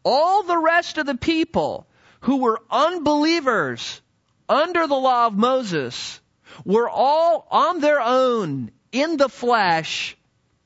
all 0.03 0.43
the 0.43 0.57
rest 0.57 0.97
of 0.97 1.05
the 1.05 1.15
people 1.15 1.87
who 2.21 2.37
were 2.37 2.61
unbelievers 2.69 4.01
under 4.47 4.87
the 4.87 4.95
law 4.95 5.27
of 5.27 5.33
Moses 5.33 6.19
were 6.65 6.89
all 6.89 7.47
on 7.51 7.79
their 7.79 8.01
own 8.01 8.71
in 8.91 9.17
the 9.17 9.29
flesh 9.29 10.17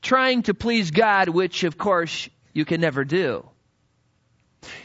trying 0.02 0.42
to 0.44 0.54
please 0.54 0.90
God, 0.90 1.28
which 1.28 1.64
of 1.64 1.78
course 1.78 2.28
you 2.52 2.64
can 2.64 2.80
never 2.80 3.04
do. 3.04 3.48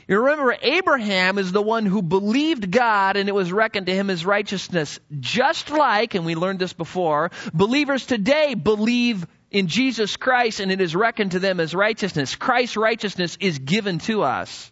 You 0.08 0.20
remember, 0.20 0.58
Abraham 0.62 1.38
is 1.38 1.52
the 1.52 1.62
one 1.62 1.86
who 1.86 2.02
believed 2.02 2.70
God 2.70 3.16
and 3.16 3.30
it 3.30 3.36
was 3.36 3.52
reckoned 3.52 3.86
to 3.86 3.96
him 3.96 4.10
as 4.10 4.26
righteousness. 4.26 5.00
Just 5.20 5.70
like, 5.70 6.16
and 6.16 6.26
we 6.26 6.36
learned 6.36 6.60
this 6.60 6.74
before, 6.74 7.32
believers 7.54 8.06
today 8.06 8.56
believe 8.56 9.26
in 9.52 9.68
Jesus 9.68 10.18
Christ 10.18 10.60
and 10.60 10.72
it 10.72 10.82
is 10.82 10.96
reckoned 10.96 11.32
to 11.32 11.40
them 11.40 11.60
as 11.60 11.74
righteousness. 11.74 12.36
Christ's 12.36 12.78
righteousness 12.78 13.38
is 13.40 13.60
given 13.60 14.00
to 14.00 14.24
us. 14.24 14.72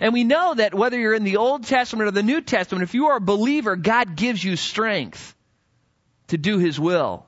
And 0.00 0.12
we 0.12 0.24
know 0.24 0.54
that 0.54 0.74
whether 0.74 0.98
you're 0.98 1.14
in 1.14 1.24
the 1.24 1.36
Old 1.36 1.64
Testament 1.64 2.08
or 2.08 2.10
the 2.10 2.22
New 2.22 2.40
Testament, 2.40 2.82
if 2.82 2.94
you 2.94 3.06
are 3.06 3.18
a 3.18 3.20
believer, 3.20 3.76
God 3.76 4.16
gives 4.16 4.42
you 4.42 4.56
strength 4.56 5.34
to 6.28 6.38
do 6.38 6.58
His 6.58 6.78
will. 6.80 7.25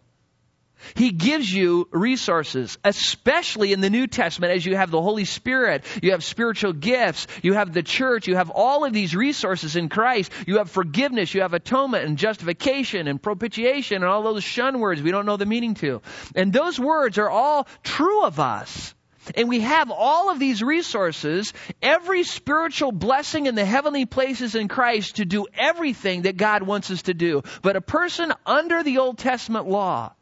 He 0.95 1.13
gives 1.13 1.53
you 1.53 1.89
resources, 1.91 2.79
especially 2.85 3.73
in 3.73 3.81
the 3.81 3.91
New 3.91 4.07
Testament 4.07 4.53
as 4.53 4.65
you 4.65 4.77
have 4.77 4.91
the 4.91 5.03
Holy 5.03 5.25
Spirit, 5.25 5.85
you 6.03 6.13
have 6.13 6.25
spiritual 6.25 6.73
gifts, 6.73 7.27
you 7.43 7.55
have 7.55 7.73
the 7.73 7.83
church, 7.83 8.27
you 8.27 8.37
have 8.37 8.51
all 8.51 8.85
of 8.85 8.93
these 8.93 9.15
resources 9.15 9.77
in 9.77 9.89
Christ. 9.89 10.33
You 10.47 10.59
have 10.59 10.71
forgiveness, 10.71 11.35
you 11.35 11.43
have 11.43 11.55
atonement 11.55 12.05
and 12.05 12.19
justification 12.19 13.09
and 13.09 13.23
propitiation 13.23 13.97
and 13.97 14.05
all 14.05 14.23
those 14.23 14.45
shun 14.45 14.81
words 14.81 15.03
we 15.03 15.11
don't 15.11 15.27
know 15.27 15.37
the 15.37 15.47
meaning 15.47 15.75
to. 15.75 16.03
And 16.35 16.53
those 16.53 16.79
words 16.79 17.19
are 17.19 17.31
all 17.31 17.67
true 17.83 18.25
of 18.25 18.41
us. 18.41 18.95
And 19.37 19.49
we 19.49 19.61
have 19.61 19.91
all 19.91 20.31
of 20.31 20.39
these 20.39 20.63
resources, 20.63 21.53
every 21.83 22.25
spiritual 22.25 22.93
blessing 22.93 23.47
in 23.47 23.55
the 23.55 23.65
heavenly 23.65 24.07
places 24.07 24.55
in 24.55 24.69
Christ 24.69 25.17
to 25.17 25.25
do 25.25 25.47
everything 25.55 26.23
that 26.23 26.37
God 26.37 26.63
wants 26.63 26.91
us 26.91 27.03
to 27.03 27.15
do. 27.15 27.43
But 27.63 27.77
a 27.77 27.81
person 27.81 28.33
under 28.47 28.83
the 28.83 28.99
Old 28.99 29.19
Testament 29.19 29.69
law, 29.69 30.15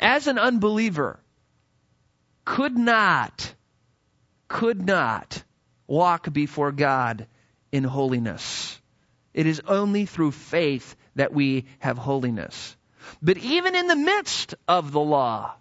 as 0.00 0.26
an 0.26 0.38
unbeliever, 0.38 1.20
could 2.44 2.76
not, 2.76 3.54
could 4.48 4.84
not 4.84 5.44
walk 5.86 6.32
before 6.32 6.72
God 6.72 7.26
in 7.70 7.84
holiness. 7.84 8.80
It 9.34 9.46
is 9.46 9.62
only 9.68 10.06
through 10.06 10.32
faith 10.32 10.96
that 11.14 11.32
we 11.32 11.66
have 11.78 11.98
holiness. 11.98 12.76
But 13.22 13.38
even 13.38 13.74
in 13.74 13.86
the 13.86 13.96
midst 13.96 14.54
of 14.66 14.90
the 14.90 15.00
law, 15.00 15.54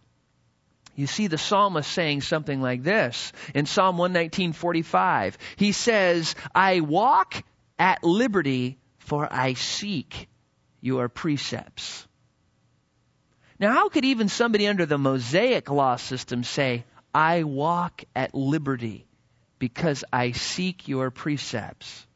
you 0.95 1.07
see 1.07 1.27
the 1.27 1.37
psalmist 1.37 1.89
saying 1.89 2.21
something 2.21 2.61
like 2.61 2.83
this 2.83 3.31
in 3.53 3.65
Psalm 3.65 3.97
119:45. 3.97 5.37
He 5.55 5.71
says, 5.71 6.35
"I 6.53 6.81
walk 6.81 7.41
at 7.77 8.03
liberty 8.03 8.77
for 8.97 9.31
I 9.31 9.53
seek 9.53 10.27
your 10.81 11.07
precepts." 11.07 12.08
Now, 13.59 13.73
how 13.73 13.89
could 13.89 14.05
even 14.05 14.29
somebody 14.29 14.67
under 14.67 14.85
the 14.85 14.97
Mosaic 14.97 15.69
law 15.69 15.97
system 15.97 16.43
say, 16.43 16.85
"I 17.13 17.43
walk 17.43 18.03
at 18.15 18.33
liberty 18.33 19.05
because 19.59 20.03
I 20.13 20.31
seek 20.31 20.87
your 20.87 21.11
precepts"? 21.11 22.07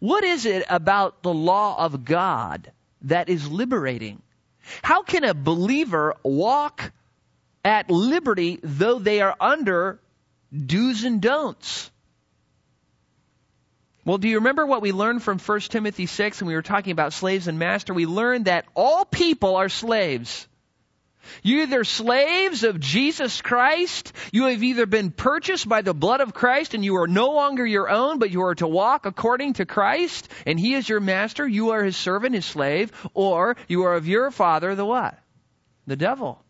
What 0.00 0.24
is 0.24 0.46
it 0.46 0.64
about 0.68 1.22
the 1.22 1.32
law 1.32 1.84
of 1.84 2.04
God 2.04 2.72
that 3.02 3.28
is 3.28 3.48
liberating? 3.48 4.20
How 4.82 5.02
can 5.02 5.24
a 5.24 5.34
believer 5.34 6.14
walk 6.22 6.92
at 7.64 7.90
liberty 7.90 8.58
though 8.62 8.98
they 8.98 9.20
are 9.20 9.36
under 9.40 10.00
do's 10.52 11.04
and 11.04 11.20
don'ts. 11.20 11.90
Well, 14.04 14.18
do 14.18 14.28
you 14.28 14.36
remember 14.36 14.64
what 14.64 14.82
we 14.82 14.92
learned 14.92 15.22
from 15.22 15.38
1 15.38 15.60
Timothy 15.60 16.06
6 16.06 16.40
when 16.40 16.48
we 16.48 16.54
were 16.54 16.62
talking 16.62 16.92
about 16.92 17.12
slaves 17.12 17.48
and 17.48 17.58
master? 17.58 17.92
We 17.92 18.06
learned 18.06 18.46
that 18.46 18.64
all 18.74 19.04
people 19.04 19.56
are 19.56 19.68
slaves. 19.68 20.48
You're 21.42 21.62
either 21.62 21.84
slaves 21.84 22.64
of 22.64 22.80
Jesus 22.80 23.42
Christ, 23.42 24.12
you 24.32 24.46
have 24.46 24.62
either 24.62 24.86
been 24.86 25.10
purchased 25.10 25.68
by 25.68 25.82
the 25.82 25.94
blood 25.94 26.22
of 26.22 26.34
Christ 26.34 26.72
and 26.72 26.84
you 26.84 26.96
are 26.96 27.06
no 27.06 27.30
longer 27.30 27.64
your 27.64 27.90
own, 27.90 28.18
but 28.18 28.30
you 28.30 28.42
are 28.42 28.54
to 28.56 28.66
walk 28.66 29.04
according 29.04 29.54
to 29.54 29.66
Christ, 29.66 30.28
and 30.46 30.58
He 30.58 30.74
is 30.74 30.88
your 30.88 31.00
master, 31.00 31.46
you 31.46 31.70
are 31.70 31.84
His 31.84 31.96
servant, 31.96 32.34
His 32.34 32.46
slave, 32.46 32.90
or 33.12 33.56
you 33.68 33.84
are 33.84 33.94
of 33.94 34.08
your 34.08 34.30
father, 34.30 34.74
the 34.74 34.84
what? 34.84 35.18
The 35.86 35.96
devil. 35.96 36.42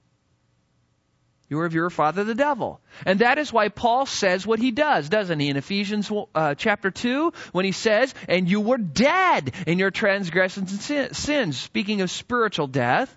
You 1.50 1.58
are 1.58 1.66
of 1.66 1.74
your 1.74 1.90
father 1.90 2.22
the 2.22 2.34
devil. 2.34 2.80
And 3.04 3.18
that 3.18 3.36
is 3.36 3.52
why 3.52 3.68
Paul 3.68 4.06
says 4.06 4.46
what 4.46 4.60
he 4.60 4.70
does, 4.70 5.08
doesn't 5.08 5.40
he? 5.40 5.48
In 5.48 5.56
Ephesians 5.56 6.10
uh, 6.32 6.54
chapter 6.54 6.92
2, 6.92 7.32
when 7.50 7.64
he 7.64 7.72
says, 7.72 8.14
And 8.28 8.48
you 8.48 8.60
were 8.60 8.78
dead 8.78 9.52
in 9.66 9.80
your 9.80 9.90
transgressions 9.90 10.90
and 10.90 11.16
sins, 11.16 11.58
speaking 11.58 12.02
of 12.02 12.10
spiritual 12.10 12.68
death, 12.68 13.14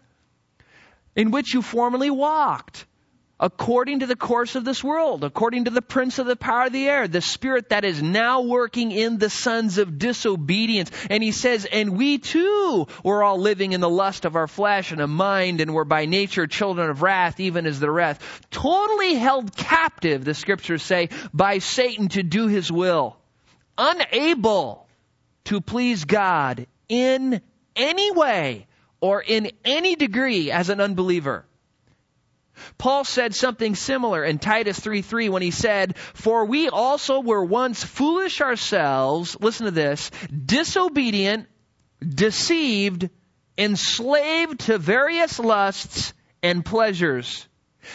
in 1.15 1.29
which 1.29 1.53
you 1.53 1.61
formerly 1.61 2.09
walked 2.09 2.87
according 3.39 3.99
to 3.99 4.05
the 4.05 4.15
course 4.15 4.55
of 4.55 4.63
this 4.63 4.83
world, 4.83 5.23
according 5.23 5.65
to 5.65 5.71
the 5.71 5.81
prince 5.81 6.19
of 6.19 6.25
the 6.25 6.35
power 6.35 6.67
of 6.67 6.73
the 6.73 6.87
air, 6.87 7.07
the 7.07 7.21
spirit 7.21 7.69
that 7.69 7.83
is 7.83 8.01
now 8.01 8.41
working 8.41 8.91
in 8.91 9.17
the 9.17 9.29
sons 9.29 9.77
of 9.77 9.97
disobedience. 9.97 10.91
And 11.09 11.23
he 11.23 11.31
says, 11.31 11.65
and 11.65 11.97
we 11.97 12.19
too 12.19 12.87
were 13.03 13.23
all 13.23 13.39
living 13.39 13.73
in 13.73 13.81
the 13.81 13.89
lust 13.89 14.25
of 14.25 14.35
our 14.35 14.47
flesh 14.47 14.91
and 14.91 15.01
a 15.01 15.07
mind 15.07 15.61
and 15.61 15.73
were 15.73 15.85
by 15.85 16.05
nature 16.05 16.47
children 16.47 16.89
of 16.89 17.01
wrath, 17.01 17.39
even 17.39 17.65
as 17.65 17.79
the 17.79 17.91
wrath, 17.91 18.47
totally 18.51 19.15
held 19.15 19.55
captive, 19.55 20.23
the 20.23 20.33
scriptures 20.33 20.83
say, 20.83 21.09
by 21.33 21.57
Satan 21.57 22.09
to 22.09 22.23
do 22.23 22.47
his 22.47 22.71
will, 22.71 23.17
unable 23.77 24.87
to 25.45 25.59
please 25.59 26.05
God 26.05 26.67
in 26.87 27.41
any 27.75 28.11
way 28.11 28.67
or 29.01 29.21
in 29.21 29.51
any 29.65 29.95
degree 29.95 30.51
as 30.51 30.69
an 30.69 30.79
unbeliever. 30.79 31.45
Paul 32.77 33.03
said 33.03 33.33
something 33.33 33.75
similar 33.75 34.23
in 34.23 34.39
Titus 34.39 34.79
3:3 34.79 35.29
when 35.29 35.41
he 35.41 35.51
said, 35.51 35.97
"For 35.97 36.45
we 36.45 36.69
also 36.69 37.19
were 37.19 37.43
once 37.43 37.83
foolish 37.83 38.41
ourselves, 38.41 39.37
listen 39.39 39.65
to 39.65 39.71
this, 39.71 40.11
disobedient, 40.45 41.47
deceived, 42.01 43.09
enslaved 43.57 44.59
to 44.61 44.77
various 44.77 45.39
lusts 45.39 46.13
and 46.41 46.65
pleasures, 46.65 47.47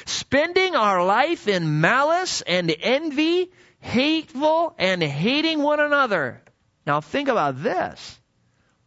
spending 0.07 0.77
our 0.77 1.05
life 1.05 1.49
in 1.49 1.81
malice 1.81 2.43
and 2.43 2.75
envy, 2.81 3.53
hateful 3.81 4.75
and 4.79 5.03
hating 5.03 5.63
one 5.63 5.81
another." 5.81 6.43
Now 6.87 7.01
think 7.01 7.29
about 7.29 7.63
this. 7.63 8.19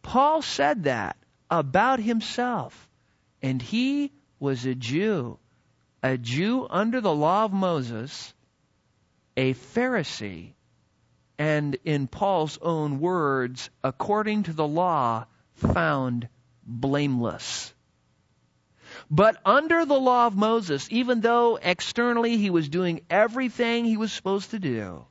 Paul 0.02 0.42
said 0.42 0.84
that 0.84 1.16
about 1.48 2.00
himself, 2.00 2.88
and 3.40 3.62
he 3.62 4.12
was 4.40 4.64
a 4.64 4.74
Jew 4.74 5.38
a 6.02 6.18
Jew 6.18 6.66
under 6.68 7.00
the 7.00 7.14
law 7.14 7.44
of 7.44 7.52
Moses, 7.52 8.34
a 9.36 9.54
Pharisee, 9.54 10.54
and 11.38 11.76
in 11.84 12.08
Paul's 12.08 12.58
own 12.60 13.00
words, 13.00 13.70
according 13.82 14.44
to 14.44 14.52
the 14.52 14.66
law, 14.66 15.26
found 15.54 16.28
blameless. 16.64 17.72
But 19.10 19.40
under 19.44 19.84
the 19.84 19.98
law 19.98 20.26
of 20.26 20.36
Moses, 20.36 20.88
even 20.90 21.20
though 21.20 21.56
externally 21.56 22.36
he 22.36 22.50
was 22.50 22.68
doing 22.68 23.00
everything 23.08 23.84
he 23.84 23.96
was 23.96 24.12
supposed 24.12 24.50
to 24.50 24.58
do, 24.58 25.06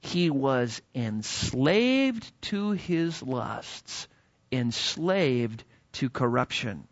he 0.00 0.28
was 0.28 0.82
enslaved 0.94 2.30
to 2.42 2.72
his 2.72 3.22
lusts, 3.22 4.06
enslaved 4.52 5.64
to 5.92 6.10
corruption. 6.10 6.86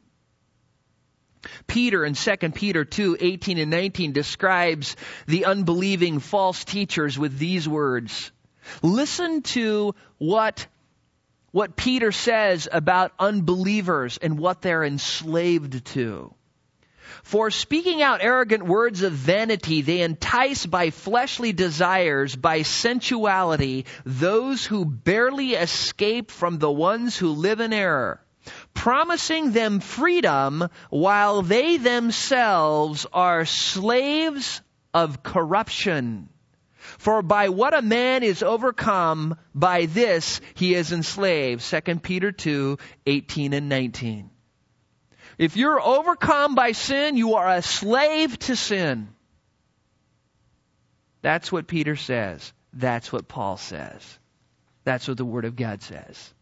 Peter 1.66 2.04
in 2.04 2.14
2 2.14 2.36
Peter 2.50 2.84
2, 2.84 3.16
18 3.20 3.58
and 3.58 3.70
19 3.70 4.12
describes 4.12 4.96
the 5.26 5.44
unbelieving 5.44 6.18
false 6.20 6.64
teachers 6.64 7.18
with 7.18 7.38
these 7.38 7.68
words. 7.68 8.30
Listen 8.82 9.42
to 9.42 9.94
what 10.18 10.66
what 11.50 11.76
Peter 11.76 12.12
says 12.12 12.66
about 12.72 13.12
unbelievers 13.18 14.16
and 14.16 14.38
what 14.38 14.62
they're 14.62 14.84
enslaved 14.84 15.84
to. 15.84 16.34
For 17.22 17.50
speaking 17.50 18.02
out 18.02 18.22
arrogant 18.22 18.64
words 18.64 19.02
of 19.02 19.12
vanity, 19.12 19.82
they 19.82 20.00
entice 20.00 20.64
by 20.64 20.90
fleshly 20.90 21.52
desires, 21.52 22.34
by 22.34 22.62
sensuality, 22.62 23.84
those 24.04 24.64
who 24.64 24.86
barely 24.86 25.52
escape 25.52 26.30
from 26.30 26.58
the 26.58 26.70
ones 26.70 27.16
who 27.16 27.28
live 27.28 27.60
in 27.60 27.74
error, 27.74 28.20
promising 28.74 29.52
them 29.52 29.80
freedom 29.80 30.68
while 30.90 31.42
they 31.42 31.76
themselves 31.76 33.06
are 33.12 33.44
slaves 33.44 34.60
of 34.92 35.22
corruption. 35.22 36.28
For 36.98 37.22
by 37.22 37.48
what 37.48 37.74
a 37.74 37.82
man 37.82 38.22
is 38.22 38.42
overcome, 38.42 39.36
by 39.54 39.86
this 39.86 40.40
he 40.54 40.74
is 40.74 40.92
enslaved. 40.92 41.62
2 41.64 41.96
Peter 42.00 42.32
2, 42.32 42.78
18 43.06 43.52
and 43.52 43.68
19. 43.68 44.30
If 45.38 45.56
you're 45.56 45.80
overcome 45.80 46.54
by 46.54 46.72
sin, 46.72 47.16
you 47.16 47.34
are 47.34 47.48
a 47.48 47.62
slave 47.62 48.38
to 48.40 48.56
sin. 48.56 49.08
That's 51.22 51.50
what 51.52 51.68
Peter 51.68 51.96
says. 51.96 52.52
That's 52.72 53.12
what 53.12 53.28
Paul 53.28 53.56
says. 53.56 54.18
That's 54.84 55.06
what 55.06 55.16
the 55.16 55.24
Word 55.24 55.44
of 55.44 55.56
God 55.56 55.82
says. 55.82 56.34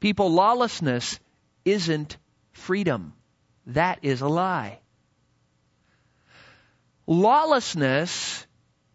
People, 0.00 0.30
lawlessness 0.30 1.18
isn't 1.64 2.16
freedom. 2.52 3.14
That 3.66 4.00
is 4.02 4.20
a 4.20 4.28
lie. 4.28 4.80
Lawlessness 7.06 8.46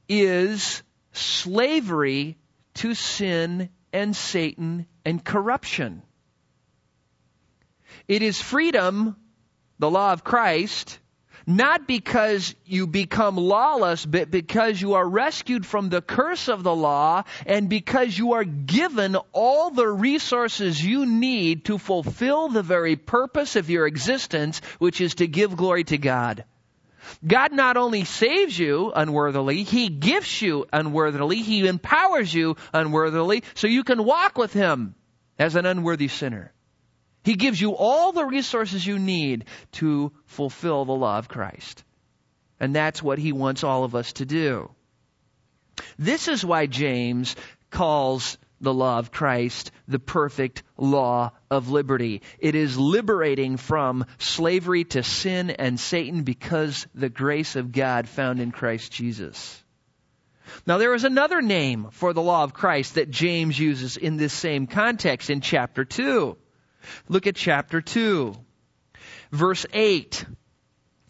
is 0.07 0.83
slavery 1.13 2.37
to 2.75 2.93
sin 2.93 3.69
and 3.93 4.15
Satan 4.15 4.85
and 5.05 5.23
corruption. 5.23 6.03
It 8.07 8.21
is 8.21 8.41
freedom, 8.41 9.15
the 9.79 9.89
law 9.89 10.13
of 10.13 10.23
Christ, 10.23 10.99
not 11.45 11.87
because 11.87 12.55
you 12.65 12.87
become 12.87 13.35
lawless, 13.37 14.05
but 14.05 14.31
because 14.31 14.81
you 14.81 14.93
are 14.93 15.07
rescued 15.07 15.65
from 15.65 15.89
the 15.89 16.01
curse 16.01 16.47
of 16.47 16.63
the 16.63 16.75
law 16.75 17.23
and 17.45 17.69
because 17.69 18.17
you 18.17 18.33
are 18.33 18.43
given 18.43 19.15
all 19.33 19.71
the 19.71 19.87
resources 19.87 20.83
you 20.83 21.05
need 21.05 21.65
to 21.65 21.77
fulfill 21.77 22.49
the 22.49 22.63
very 22.63 22.95
purpose 22.95 23.55
of 23.55 23.69
your 23.69 23.87
existence, 23.87 24.61
which 24.79 25.01
is 25.01 25.15
to 25.15 25.27
give 25.27 25.55
glory 25.55 25.83
to 25.85 25.97
God. 25.97 26.45
God 27.25 27.51
not 27.51 27.77
only 27.77 28.05
saves 28.05 28.57
you 28.57 28.91
unworthily, 28.95 29.63
He 29.63 29.89
gifts 29.89 30.41
you 30.41 30.65
unworthily, 30.71 31.37
He 31.37 31.67
empowers 31.67 32.33
you 32.33 32.55
unworthily, 32.73 33.43
so 33.55 33.67
you 33.67 33.83
can 33.83 34.03
walk 34.03 34.37
with 34.37 34.53
Him 34.53 34.95
as 35.37 35.55
an 35.55 35.65
unworthy 35.65 36.07
sinner. 36.07 36.53
He 37.23 37.35
gives 37.35 37.61
you 37.61 37.75
all 37.75 38.11
the 38.11 38.25
resources 38.25 38.85
you 38.85 38.97
need 38.97 39.45
to 39.73 40.11
fulfill 40.25 40.85
the 40.85 40.93
law 40.93 41.17
of 41.17 41.27
Christ. 41.27 41.83
And 42.59 42.75
that's 42.75 43.01
what 43.01 43.19
He 43.19 43.31
wants 43.31 43.63
all 43.63 43.83
of 43.83 43.95
us 43.95 44.13
to 44.13 44.25
do. 44.25 44.71
This 45.97 46.27
is 46.27 46.45
why 46.45 46.65
James 46.65 47.35
calls 47.69 48.37
the 48.59 48.73
law 48.73 48.99
of 48.99 49.11
Christ, 49.11 49.71
the 49.87 49.99
perfect 49.99 50.63
law 50.77 51.31
of 51.49 51.69
liberty. 51.69 52.21
It 52.39 52.53
is 52.55 52.77
liberating 52.77 53.57
from 53.57 54.05
slavery 54.19 54.83
to 54.85 55.03
sin 55.03 55.49
and 55.49 55.79
Satan 55.79 56.23
because 56.23 56.87
the 56.93 57.09
grace 57.09 57.55
of 57.55 57.71
God 57.71 58.07
found 58.07 58.39
in 58.39 58.51
Christ 58.51 58.91
Jesus. 58.91 59.63
Now 60.67 60.77
there 60.77 60.93
is 60.93 61.03
another 61.03 61.41
name 61.41 61.87
for 61.91 62.13
the 62.13 62.21
law 62.21 62.43
of 62.43 62.53
Christ 62.53 62.95
that 62.95 63.09
James 63.09 63.57
uses 63.57 63.97
in 63.97 64.17
this 64.17 64.33
same 64.33 64.67
context 64.67 65.29
in 65.29 65.41
chapter 65.41 65.83
2. 65.83 66.37
Look 67.07 67.27
at 67.27 67.35
chapter 67.35 67.81
2, 67.81 68.35
verse 69.31 69.65
8. 69.73 70.25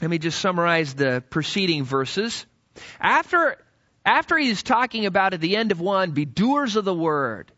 Let 0.01 0.09
me 0.09 0.17
just 0.17 0.39
summarize 0.39 0.93
the 0.93 1.23
preceding 1.29 1.83
verses. 1.83 2.45
After 2.99 3.57
after 4.03 4.37
he's 4.37 4.63
talking 4.63 5.05
about 5.05 5.33
at 5.33 5.41
the 5.41 5.55
end 5.55 5.72
of 5.72 5.79
one, 5.79 6.11
be 6.11 6.25
doers 6.25 6.75
of 6.75 6.85
the 6.85 6.93
word. 6.93 7.51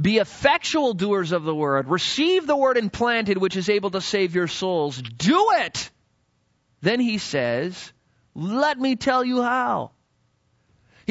Be 0.00 0.18
effectual 0.18 0.92
doers 0.92 1.32
of 1.32 1.44
the 1.44 1.54
word. 1.54 1.88
Receive 1.88 2.46
the 2.46 2.56
word 2.56 2.76
implanted, 2.76 3.38
which 3.38 3.56
is 3.56 3.70
able 3.70 3.90
to 3.92 4.02
save 4.02 4.34
your 4.34 4.48
souls. 4.48 5.00
Do 5.00 5.52
it! 5.52 5.90
Then 6.82 7.00
he 7.00 7.18
says, 7.18 7.92
let 8.34 8.78
me 8.78 8.96
tell 8.96 9.24
you 9.24 9.42
how. 9.42 9.92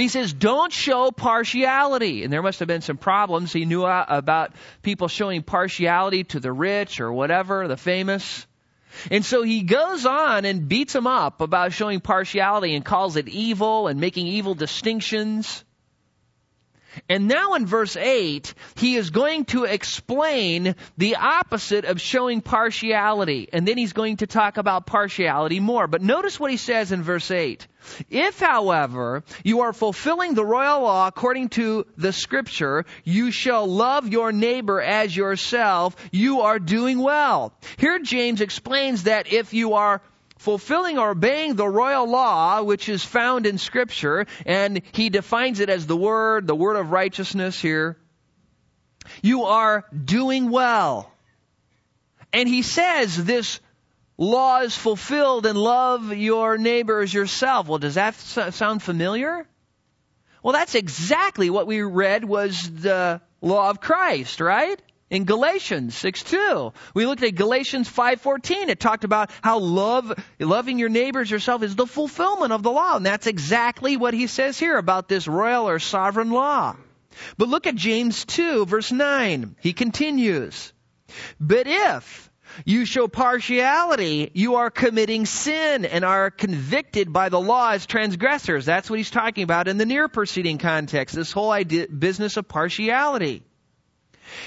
He 0.01 0.07
says, 0.07 0.33
don't 0.33 0.73
show 0.73 1.11
partiality. 1.11 2.23
And 2.23 2.33
there 2.33 2.41
must 2.41 2.59
have 2.59 2.67
been 2.67 2.81
some 2.81 2.97
problems. 2.97 3.53
He 3.53 3.65
knew 3.65 3.83
uh, 3.83 4.05
about 4.07 4.53
people 4.81 5.07
showing 5.07 5.43
partiality 5.43 6.23
to 6.25 6.39
the 6.39 6.51
rich 6.51 6.99
or 6.99 7.13
whatever, 7.13 7.67
the 7.67 7.77
famous. 7.77 8.47
And 9.09 9.23
so 9.23 9.43
he 9.43 9.63
goes 9.63 10.05
on 10.05 10.45
and 10.45 10.67
beats 10.67 10.93
them 10.93 11.07
up 11.07 11.41
about 11.41 11.73
showing 11.73 12.01
partiality 12.01 12.75
and 12.75 12.83
calls 12.83 13.15
it 13.15 13.29
evil 13.29 13.87
and 13.87 13.99
making 13.99 14.27
evil 14.27 14.55
distinctions. 14.55 15.63
And 17.09 17.27
now 17.27 17.53
in 17.53 17.65
verse 17.65 17.95
8, 17.95 18.53
he 18.75 18.95
is 18.95 19.09
going 19.09 19.45
to 19.45 19.65
explain 19.65 20.75
the 20.97 21.15
opposite 21.15 21.85
of 21.85 22.01
showing 22.01 22.41
partiality. 22.41 23.49
And 23.51 23.67
then 23.67 23.77
he's 23.77 23.93
going 23.93 24.17
to 24.17 24.27
talk 24.27 24.57
about 24.57 24.85
partiality 24.85 25.59
more. 25.59 25.87
But 25.87 26.01
notice 26.01 26.39
what 26.39 26.51
he 26.51 26.57
says 26.57 26.91
in 26.91 27.03
verse 27.03 27.31
8. 27.31 27.67
If, 28.09 28.39
however, 28.39 29.23
you 29.43 29.61
are 29.61 29.73
fulfilling 29.73 30.33
the 30.33 30.45
royal 30.45 30.81
law 30.81 31.07
according 31.07 31.49
to 31.49 31.85
the 31.97 32.13
scripture, 32.13 32.85
you 33.03 33.31
shall 33.31 33.67
love 33.67 34.07
your 34.07 34.31
neighbor 34.31 34.79
as 34.81 35.15
yourself, 35.15 35.95
you 36.11 36.41
are 36.41 36.59
doing 36.59 36.99
well. 36.99 37.53
Here 37.77 37.99
James 37.99 38.41
explains 38.41 39.03
that 39.03 39.31
if 39.31 39.53
you 39.53 39.73
are 39.73 40.01
fulfilling 40.41 40.97
or 40.97 41.11
obeying 41.11 41.53
the 41.53 41.67
royal 41.67 42.09
law 42.09 42.63
which 42.63 42.89
is 42.89 43.05
found 43.05 43.45
in 43.45 43.59
scripture 43.59 44.25
and 44.43 44.81
he 44.91 45.09
defines 45.09 45.59
it 45.59 45.69
as 45.69 45.85
the 45.85 45.95
word 45.95 46.47
the 46.47 46.55
word 46.55 46.77
of 46.77 46.91
righteousness 46.91 47.61
here. 47.61 47.95
You 49.21 49.43
are 49.43 49.85
doing 49.93 50.49
well. 50.49 51.11
And 52.33 52.49
he 52.49 52.63
says 52.63 53.23
this 53.23 53.59
law 54.17 54.61
is 54.61 54.75
fulfilled 54.75 55.45
and 55.45 55.57
love 55.57 56.11
your 56.11 56.57
neighbor 56.57 57.01
as 57.01 57.13
yourself. 57.13 57.67
Well 57.67 57.77
does 57.77 57.95
that 57.95 58.15
sound 58.15 58.81
familiar? 58.81 59.45
Well 60.41 60.53
that's 60.53 60.73
exactly 60.73 61.51
what 61.51 61.67
we 61.67 61.83
read 61.83 62.25
was 62.25 62.67
the 62.81 63.21
law 63.41 63.69
of 63.69 63.79
christ 63.79 64.39
right 64.39 64.81
in 65.11 65.25
Galatians 65.25 65.93
6:2. 65.93 66.73
We 66.95 67.05
looked 67.05 67.21
at 67.21 67.35
Galatians 67.35 67.89
5.14. 67.89 68.69
It 68.69 68.79
talked 68.79 69.03
about 69.03 69.29
how 69.43 69.59
love, 69.59 70.13
loving 70.39 70.79
your 70.79 70.89
neighbors 70.89 71.29
yourself 71.29 71.61
is 71.61 71.75
the 71.75 71.85
fulfillment 71.85 72.53
of 72.53 72.63
the 72.63 72.71
law. 72.71 72.95
And 72.95 73.05
that's 73.05 73.27
exactly 73.27 73.97
what 73.97 74.13
he 74.15 74.25
says 74.25 74.57
here 74.57 74.77
about 74.77 75.09
this 75.09 75.27
royal 75.27 75.67
or 75.67 75.79
sovereign 75.79 76.31
law. 76.31 76.77
But 77.37 77.49
look 77.49 77.67
at 77.67 77.75
James 77.75 78.23
2 78.25 78.65
verse 78.65 78.91
9. 78.91 79.57
He 79.59 79.73
continues. 79.73 80.71
But 81.41 81.67
if 81.67 82.31
you 82.63 82.85
show 82.85 83.09
partiality, 83.09 84.31
you 84.33 84.55
are 84.55 84.69
committing 84.69 85.25
sin 85.25 85.83
and 85.83 86.05
are 86.05 86.31
convicted 86.31 87.11
by 87.11 87.27
the 87.27 87.39
law 87.39 87.71
as 87.71 87.85
transgressors. 87.85 88.65
That's 88.65 88.89
what 88.89 88.97
he's 88.97 89.11
talking 89.11 89.43
about 89.43 89.67
in 89.67 89.77
the 89.77 89.85
near 89.85 90.07
preceding 90.07 90.57
context, 90.57 91.15
this 91.15 91.33
whole 91.33 91.51
idea, 91.51 91.87
business 91.87 92.37
of 92.37 92.47
partiality. 92.47 93.43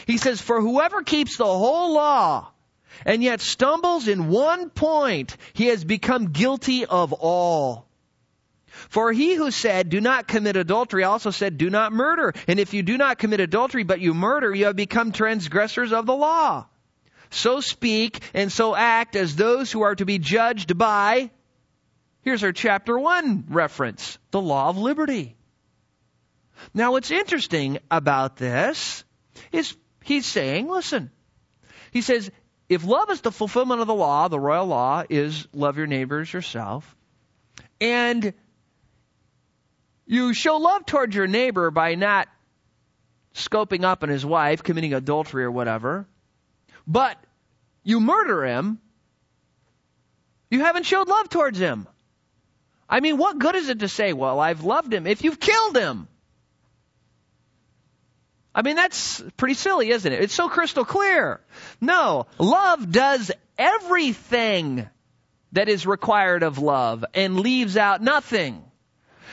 He 0.06 0.18
says, 0.18 0.40
For 0.40 0.60
whoever 0.60 1.02
keeps 1.02 1.36
the 1.36 1.44
whole 1.44 1.94
law 1.94 2.50
and 3.04 3.22
yet 3.22 3.40
stumbles 3.40 4.08
in 4.08 4.28
one 4.28 4.70
point, 4.70 5.36
he 5.52 5.66
has 5.66 5.84
become 5.84 6.30
guilty 6.30 6.84
of 6.84 7.12
all. 7.12 7.86
For 8.88 9.12
he 9.12 9.34
who 9.34 9.50
said, 9.50 9.88
Do 9.88 10.00
not 10.00 10.28
commit 10.28 10.56
adultery, 10.56 11.04
also 11.04 11.30
said, 11.30 11.58
Do 11.58 11.70
not 11.70 11.92
murder. 11.92 12.32
And 12.48 12.58
if 12.58 12.74
you 12.74 12.82
do 12.82 12.98
not 12.98 13.18
commit 13.18 13.40
adultery, 13.40 13.84
but 13.84 14.00
you 14.00 14.14
murder, 14.14 14.54
you 14.54 14.66
have 14.66 14.76
become 14.76 15.12
transgressors 15.12 15.92
of 15.92 16.06
the 16.06 16.14
law. 16.14 16.66
So 17.30 17.60
speak 17.60 18.20
and 18.34 18.50
so 18.50 18.74
act 18.74 19.16
as 19.16 19.36
those 19.36 19.70
who 19.70 19.82
are 19.82 19.94
to 19.94 20.04
be 20.04 20.18
judged 20.18 20.76
by, 20.76 21.30
here's 22.22 22.44
our 22.44 22.52
chapter 22.52 22.98
1 22.98 23.46
reference, 23.48 24.18
the 24.30 24.40
law 24.40 24.68
of 24.68 24.78
liberty. 24.78 25.36
Now, 26.72 26.92
what's 26.92 27.10
interesting 27.10 27.78
about 27.90 28.36
this 28.36 29.03
is 29.52 29.76
he's 30.02 30.26
saying, 30.26 30.68
listen, 30.68 31.10
he 31.90 32.00
says, 32.00 32.30
if 32.68 32.84
love 32.84 33.10
is 33.10 33.20
the 33.20 33.32
fulfillment 33.32 33.80
of 33.80 33.86
the 33.86 33.94
law, 33.94 34.28
the 34.28 34.40
royal 34.40 34.66
law 34.66 35.04
is 35.08 35.46
love 35.52 35.76
your 35.76 35.86
neighbors 35.86 36.32
yourself, 36.32 36.96
and 37.80 38.32
you 40.06 40.34
show 40.34 40.56
love 40.56 40.86
towards 40.86 41.14
your 41.14 41.26
neighbor 41.26 41.70
by 41.70 41.94
not 41.94 42.28
scoping 43.34 43.84
up 43.84 44.02
on 44.02 44.08
his 44.08 44.24
wife, 44.24 44.62
committing 44.62 44.94
adultery 44.94 45.44
or 45.44 45.50
whatever, 45.50 46.06
but 46.86 47.18
you 47.82 48.00
murder 48.00 48.44
him, 48.44 48.78
you 50.50 50.60
haven't 50.60 50.84
showed 50.84 51.08
love 51.08 51.28
towards 51.28 51.58
him. 51.58 51.86
I 52.88 53.00
mean, 53.00 53.16
what 53.16 53.38
good 53.38 53.56
is 53.56 53.68
it 53.68 53.80
to 53.80 53.88
say, 53.88 54.12
well, 54.12 54.38
I've 54.38 54.62
loved 54.62 54.92
him 54.92 55.06
if 55.06 55.24
you've 55.24 55.40
killed 55.40 55.76
him? 55.76 56.08
I 58.54 58.62
mean, 58.62 58.76
that's 58.76 59.22
pretty 59.36 59.54
silly, 59.54 59.90
isn't 59.90 60.12
it? 60.12 60.22
It's 60.22 60.34
so 60.34 60.48
crystal 60.48 60.84
clear. 60.84 61.40
No, 61.80 62.26
love 62.38 62.90
does 62.90 63.32
everything 63.58 64.88
that 65.52 65.68
is 65.68 65.86
required 65.86 66.42
of 66.42 66.58
love 66.58 67.04
and 67.14 67.40
leaves 67.40 67.76
out 67.76 68.02
nothing. 68.02 68.62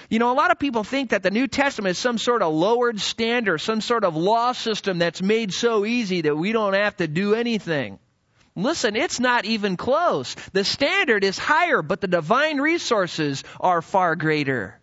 You 0.09 0.19
know, 0.19 0.31
a 0.31 0.33
lot 0.33 0.51
of 0.51 0.59
people 0.59 0.83
think 0.83 1.11
that 1.11 1.23
the 1.23 1.31
New 1.31 1.47
Testament 1.47 1.91
is 1.91 1.97
some 1.97 2.17
sort 2.17 2.41
of 2.41 2.53
lowered 2.53 2.99
standard, 2.99 3.59
some 3.59 3.79
sort 3.79 4.03
of 4.03 4.15
law 4.15 4.51
system 4.51 4.97
that's 4.97 5.21
made 5.21 5.53
so 5.53 5.85
easy 5.85 6.21
that 6.21 6.35
we 6.35 6.51
don't 6.51 6.73
have 6.73 6.97
to 6.97 7.07
do 7.07 7.33
anything. 7.33 7.97
Listen, 8.55 8.95
it's 8.95 9.19
not 9.19 9.45
even 9.45 9.77
close. 9.77 10.35
The 10.51 10.65
standard 10.65 11.23
is 11.23 11.37
higher, 11.37 11.81
but 11.81 12.01
the 12.01 12.07
divine 12.07 12.59
resources 12.59 13.43
are 13.59 13.81
far 13.81 14.15
greater. 14.15 14.79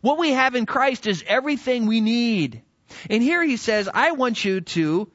What 0.00 0.18
we 0.18 0.32
have 0.32 0.54
in 0.54 0.66
Christ 0.66 1.06
is 1.06 1.22
everything 1.26 1.86
we 1.86 2.00
need. 2.00 2.62
And 3.10 3.22
here 3.22 3.42
he 3.42 3.56
says, 3.56 3.88
I 3.92 4.12
want 4.12 4.44
you 4.44 4.60
to 4.60 5.10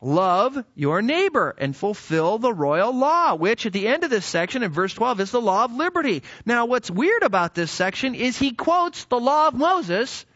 love 0.00 0.62
your 0.74 1.02
neighbor 1.02 1.54
and 1.56 1.74
fulfill 1.74 2.38
the 2.38 2.52
royal 2.52 2.96
law, 2.96 3.34
which 3.34 3.66
at 3.66 3.72
the 3.72 3.88
end 3.88 4.04
of 4.04 4.10
this 4.10 4.26
section 4.26 4.62
in 4.62 4.70
verse 4.70 4.94
12 4.94 5.20
is 5.20 5.30
the 5.30 5.40
law 5.40 5.64
of 5.64 5.74
liberty. 5.74 6.22
Now, 6.44 6.66
what's 6.66 6.90
weird 6.90 7.22
about 7.22 7.54
this 7.54 7.70
section 7.70 8.14
is 8.14 8.38
he 8.38 8.52
quotes 8.52 9.04
the 9.06 9.18
law 9.18 9.48
of 9.48 9.54
Moses 9.54 10.26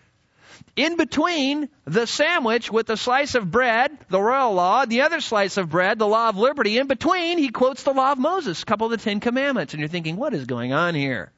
in 0.77 0.96
between 0.96 1.68
the 1.85 2.07
sandwich 2.07 2.70
with 2.70 2.87
the 2.87 2.96
slice 2.96 3.35
of 3.35 3.51
bread, 3.51 3.96
the 4.09 4.20
royal 4.20 4.55
law, 4.55 4.87
the 4.87 5.03
other 5.03 5.20
slice 5.20 5.57
of 5.57 5.68
bread, 5.68 5.99
the 5.99 6.07
law 6.07 6.29
of 6.29 6.37
liberty. 6.37 6.79
In 6.79 6.87
between, 6.87 7.38
he 7.38 7.49
quotes 7.49 7.83
the 7.83 7.92
law 7.92 8.12
of 8.12 8.18
Moses, 8.18 8.62
a 8.62 8.66
couple 8.66 8.87
of 8.87 8.90
the 8.92 8.96
Ten 8.96 9.20
Commandments. 9.20 9.75
And 9.75 9.81
you're 9.81 9.88
thinking, 9.88 10.16
what 10.16 10.35
is 10.35 10.46
going 10.46 10.73
on 10.73 10.94
here? 10.94 11.33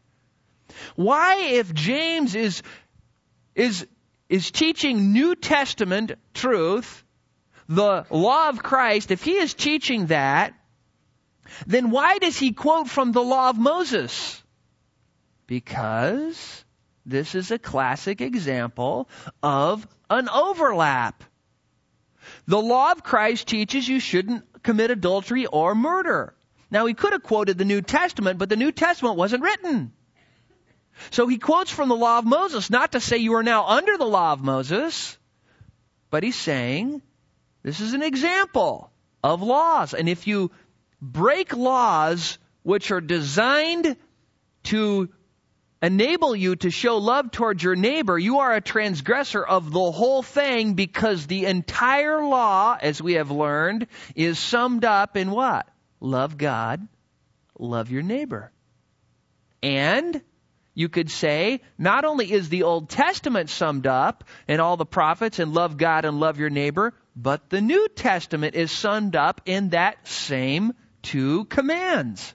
Why, 0.97 1.37
if 1.37 1.73
James 1.73 2.35
is, 2.35 2.63
is, 3.55 3.87
is 4.33 4.51
teaching 4.51 5.12
New 5.12 5.35
Testament 5.35 6.12
truth, 6.33 7.05
the 7.68 8.07
law 8.09 8.49
of 8.49 8.62
Christ, 8.62 9.11
if 9.11 9.23
he 9.23 9.33
is 9.33 9.53
teaching 9.53 10.07
that, 10.07 10.55
then 11.66 11.90
why 11.90 12.16
does 12.16 12.38
he 12.38 12.53
quote 12.53 12.88
from 12.88 13.12
the 13.12 13.23
law 13.23 13.51
of 13.51 13.59
Moses? 13.59 14.42
Because 15.47 16.64
this 17.05 17.35
is 17.35 17.51
a 17.51 17.59
classic 17.59 18.23
example 18.23 19.11
of 19.42 19.87
an 20.09 20.31
overlap. 20.31 21.25
The 22.47 22.62
law 22.62 22.92
of 22.92 23.05
Christ 23.05 23.49
teaches 23.49 23.87
you 23.87 24.01
shouldn't 24.01 24.62
commit 24.62 24.90
adultery 24.90 25.45
or 25.45 25.75
murder. 25.75 26.35
Now, 26.71 26.87
he 26.87 26.95
could 26.95 27.12
have 27.12 27.23
quoted 27.23 27.59
the 27.59 27.66
New 27.66 27.83
Testament, 27.83 28.38
but 28.38 28.49
the 28.49 28.57
New 28.57 28.73
Testament 28.73 29.16
wasn't 29.16 29.42
written. 29.42 29.92
So 31.11 31.26
he 31.26 31.38
quotes 31.38 31.70
from 31.70 31.88
the 31.88 31.96
law 31.96 32.18
of 32.18 32.24
Moses, 32.24 32.70
not 32.70 32.92
to 32.92 33.00
say 33.00 33.18
you 33.18 33.35
are 33.35 33.42
now 33.42 33.66
under 33.66 33.96
the 33.96 34.07
law 34.07 34.33
of 34.33 34.42
Moses, 34.42 35.16
but 36.11 36.22
he's 36.22 36.37
saying 36.37 37.02
this 37.62 37.81
is 37.81 37.94
an 37.94 38.02
example 38.02 38.90
of 39.22 39.42
laws. 39.42 39.94
And 39.94 40.09
if 40.09 40.26
you 40.26 40.50
break 41.00 41.57
laws 41.57 42.38
which 42.62 42.90
are 42.90 43.00
designed 43.00 43.96
to 44.64 45.09
enable 45.83 46.37
you 46.37 46.55
to 46.57 46.70
show 46.70 46.98
love 46.98 47.33
towards 47.33 47.62
your 47.62 47.74
neighbor, 47.74 48.18
you 48.18 48.38
are 48.38 48.55
a 48.55 48.61
transgressor 48.61 49.42
of 49.42 49.72
the 49.72 49.90
whole 49.90 50.22
thing 50.22 50.74
because 50.74 51.26
the 51.26 51.46
entire 51.46 52.22
law, 52.22 52.76
as 52.81 53.02
we 53.02 53.14
have 53.14 53.31
learned, 53.31 53.88
is 54.14 54.38
summed 54.38 54.85
up 54.85 55.16
in 55.16 55.31
what? 55.31 55.68
Love 56.00 56.38
God, 56.38 56.87
love 57.59 57.90
your 57.90 58.02
neighbor. 58.02 58.52
And 59.62 60.22
you 60.75 60.89
could 60.89 61.11
say, 61.11 61.61
not 61.77 62.05
only 62.05 62.33
is 62.33 62.49
the 62.49 62.63
Old 62.63 62.89
Testament 62.89 63.51
summed 63.51 63.87
up 63.87 64.25
in 64.49 64.61
all 64.61 64.77
the 64.77 64.87
prophets 64.87 65.39
and 65.39 65.53
love 65.53 65.77
God 65.77 66.05
and 66.05 66.19
love 66.19 66.39
your 66.39 66.51
neighbor, 66.51 66.95
but 67.15 67.51
the 67.51 67.61
New 67.61 67.89
Testament 67.89 68.55
is 68.55 68.71
summed 68.71 69.17
up 69.17 69.43
in 69.45 69.71
that 69.71 70.09
same 70.09 70.73
two 71.03 71.45
commands. 71.47 72.35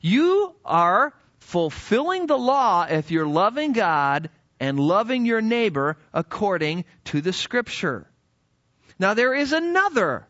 You 0.00 0.54
are 0.64 1.12
fulfilling 1.40 2.26
the 2.26 2.38
law 2.38 2.86
if 2.88 3.10
you're 3.10 3.26
loving 3.26 3.72
God 3.72 4.30
and 4.58 4.78
loving 4.80 5.26
your 5.26 5.42
neighbor 5.42 5.98
according 6.14 6.84
to 7.04 7.20
the 7.20 7.32
scripture. 7.32 8.08
Now 8.98 9.14
there 9.14 9.34
is 9.34 9.52
another 9.52 10.26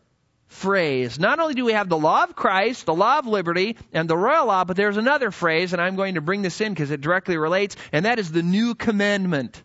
phrase. 0.53 1.19
Not 1.19 1.39
only 1.39 1.55
do 1.55 1.65
we 1.65 1.73
have 1.73 1.89
the 1.89 1.97
law 1.97 2.23
of 2.23 2.35
Christ, 2.35 2.85
the 2.85 2.93
law 2.93 3.19
of 3.19 3.27
liberty, 3.27 3.77
and 3.91 4.09
the 4.09 4.17
royal 4.17 4.45
law, 4.45 4.63
but 4.63 4.77
there's 4.77 4.97
another 4.97 5.31
phrase, 5.31 5.73
and 5.73 5.81
I'm 5.81 5.95
going 5.95 6.15
to 6.15 6.21
bring 6.21 6.41
this 6.41 6.61
in 6.61 6.73
because 6.73 6.91
it 6.91 7.01
directly 7.01 7.37
relates, 7.37 7.75
and 7.91 8.05
that 8.05 8.19
is 8.19 8.31
the 8.31 8.43
new 8.43 8.75
commandment. 8.75 9.61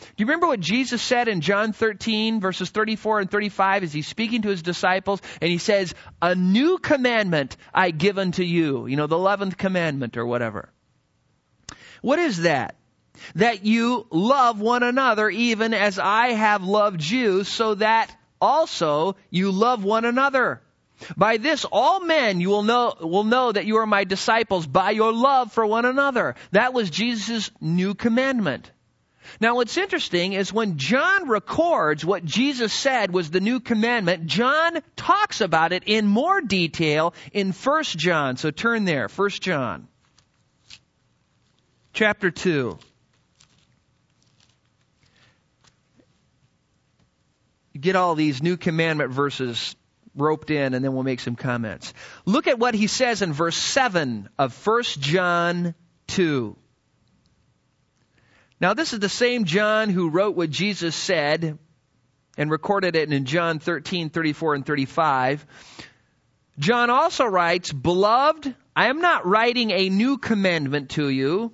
Do 0.00 0.22
you 0.22 0.26
remember 0.26 0.46
what 0.46 0.60
Jesus 0.60 1.02
said 1.02 1.28
in 1.28 1.40
John 1.40 1.72
13, 1.72 2.40
verses 2.40 2.70
34 2.70 3.20
and 3.20 3.30
35, 3.30 3.82
as 3.82 3.92
he's 3.92 4.06
speaking 4.06 4.42
to 4.42 4.48
his 4.48 4.62
disciples, 4.62 5.20
and 5.40 5.50
he 5.50 5.58
says, 5.58 5.94
A 6.22 6.34
new 6.34 6.78
commandment 6.78 7.56
I 7.74 7.90
give 7.90 8.18
unto 8.18 8.42
you. 8.42 8.86
You 8.86 8.96
know, 8.96 9.06
the 9.06 9.16
11th 9.16 9.56
commandment 9.56 10.16
or 10.16 10.26
whatever. 10.26 10.70
What 12.00 12.18
is 12.18 12.42
that? 12.42 12.76
That 13.34 13.64
you 13.64 14.06
love 14.10 14.60
one 14.60 14.84
another 14.84 15.28
even 15.28 15.74
as 15.74 15.98
I 15.98 16.28
have 16.28 16.62
loved 16.62 17.02
you, 17.02 17.42
so 17.42 17.74
that 17.74 18.14
also 18.40 19.16
you 19.30 19.50
love 19.50 19.84
one 19.84 20.04
another. 20.04 20.60
By 21.16 21.36
this 21.36 21.64
all 21.70 22.00
men 22.00 22.40
you 22.40 22.48
will 22.48 22.62
know, 22.62 22.94
will 23.00 23.24
know 23.24 23.52
that 23.52 23.66
you 23.66 23.76
are 23.76 23.86
my 23.86 24.04
disciples 24.04 24.66
by 24.66 24.90
your 24.90 25.12
love 25.12 25.52
for 25.52 25.64
one 25.64 25.84
another. 25.84 26.34
That 26.50 26.72
was 26.72 26.90
Jesus' 26.90 27.50
new 27.60 27.94
commandment. 27.94 28.70
Now 29.40 29.56
what's 29.56 29.76
interesting 29.76 30.32
is 30.32 30.52
when 30.52 30.78
John 30.78 31.28
records 31.28 32.04
what 32.04 32.24
Jesus 32.24 32.72
said 32.72 33.12
was 33.12 33.30
the 33.30 33.40
new 33.40 33.60
commandment, 33.60 34.26
John 34.26 34.78
talks 34.96 35.40
about 35.40 35.72
it 35.72 35.84
in 35.86 36.06
more 36.06 36.40
detail 36.40 37.14
in 37.32 37.52
1 37.52 37.84
John. 37.84 38.36
So 38.36 38.50
turn 38.50 38.84
there, 38.84 39.08
1 39.08 39.30
John. 39.30 39.88
Chapter 41.92 42.30
2. 42.30 42.78
Get 47.80 47.96
all 47.96 48.14
these 48.14 48.42
new 48.42 48.56
commandment 48.56 49.10
verses 49.12 49.76
roped 50.14 50.50
in 50.50 50.74
and 50.74 50.84
then 50.84 50.92
we'll 50.94 51.02
make 51.02 51.20
some 51.20 51.36
comments. 51.36 51.94
Look 52.24 52.46
at 52.46 52.58
what 52.58 52.74
he 52.74 52.86
says 52.86 53.22
in 53.22 53.32
verse 53.32 53.56
7 53.56 54.28
of 54.38 54.66
1 54.66 54.82
John 54.98 55.74
2. 56.08 56.56
Now 58.60 58.74
this 58.74 58.92
is 58.92 58.98
the 58.98 59.08
same 59.08 59.44
John 59.44 59.90
who 59.90 60.10
wrote 60.10 60.36
what 60.36 60.50
Jesus 60.50 60.96
said 60.96 61.58
and 62.36 62.50
recorded 62.50 62.96
it 62.96 63.12
in 63.12 63.24
John 63.24 63.58
13, 63.58 64.10
34 64.10 64.54
and 64.56 64.66
35. 64.66 65.46
John 66.58 66.90
also 66.90 67.24
writes, 67.24 67.72
Beloved, 67.72 68.54
I 68.74 68.88
am 68.88 69.00
not 69.00 69.26
writing 69.26 69.70
a 69.70 69.88
new 69.88 70.18
commandment 70.18 70.90
to 70.90 71.08
you, 71.08 71.52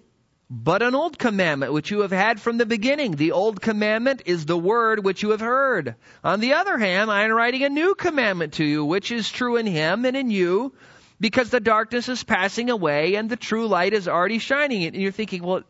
but 0.62 0.82
an 0.82 0.94
old 0.94 1.18
commandment 1.18 1.72
which 1.72 1.90
you 1.90 2.02
have 2.02 2.12
had 2.12 2.40
from 2.40 2.58
the 2.58 2.66
beginning. 2.66 3.16
The 3.16 3.32
old 3.32 3.60
commandment 3.60 4.22
is 4.26 4.46
the 4.46 4.56
word 4.56 5.04
which 5.04 5.20
you 5.20 5.30
have 5.30 5.40
heard. 5.40 5.96
On 6.22 6.38
the 6.38 6.52
other 6.52 6.78
hand, 6.78 7.10
I 7.10 7.24
am 7.24 7.32
writing 7.32 7.64
a 7.64 7.68
new 7.68 7.96
commandment 7.96 8.52
to 8.54 8.64
you, 8.64 8.84
which 8.84 9.10
is 9.10 9.28
true 9.28 9.56
in 9.56 9.66
him 9.66 10.04
and 10.04 10.16
in 10.16 10.30
you, 10.30 10.72
because 11.18 11.50
the 11.50 11.58
darkness 11.58 12.08
is 12.08 12.22
passing 12.22 12.70
away 12.70 13.16
and 13.16 13.28
the 13.28 13.36
true 13.36 13.66
light 13.66 13.94
is 13.94 14.06
already 14.06 14.38
shining. 14.38 14.84
And 14.84 14.94
you're 14.94 15.10
thinking, 15.10 15.42
well, 15.42 15.64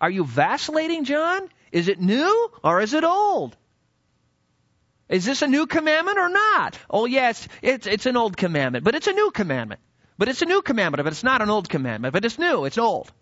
are 0.00 0.10
you 0.10 0.24
vacillating, 0.24 1.04
John? 1.04 1.50
Is 1.70 1.88
it 1.88 2.00
new 2.00 2.50
or 2.64 2.80
is 2.80 2.94
it 2.94 3.04
old? 3.04 3.54
Is 5.10 5.26
this 5.26 5.42
a 5.42 5.46
new 5.46 5.66
commandment 5.66 6.16
or 6.16 6.30
not? 6.30 6.78
Oh 6.88 7.04
yes, 7.04 7.46
it's, 7.60 7.86
it's 7.86 8.06
an 8.06 8.16
old 8.16 8.38
commandment, 8.38 8.82
but 8.82 8.94
it's 8.94 9.08
a 9.08 9.12
new 9.12 9.30
commandment. 9.30 9.82
But 10.16 10.28
it's 10.28 10.40
a 10.40 10.46
new 10.46 10.62
commandment, 10.62 11.04
but 11.04 11.12
it's 11.12 11.22
not 11.22 11.42
an 11.42 11.50
old 11.50 11.68
commandment, 11.68 12.14
but 12.14 12.24
it's 12.24 12.38
new, 12.38 12.64
it's 12.64 12.78
old. 12.78 13.12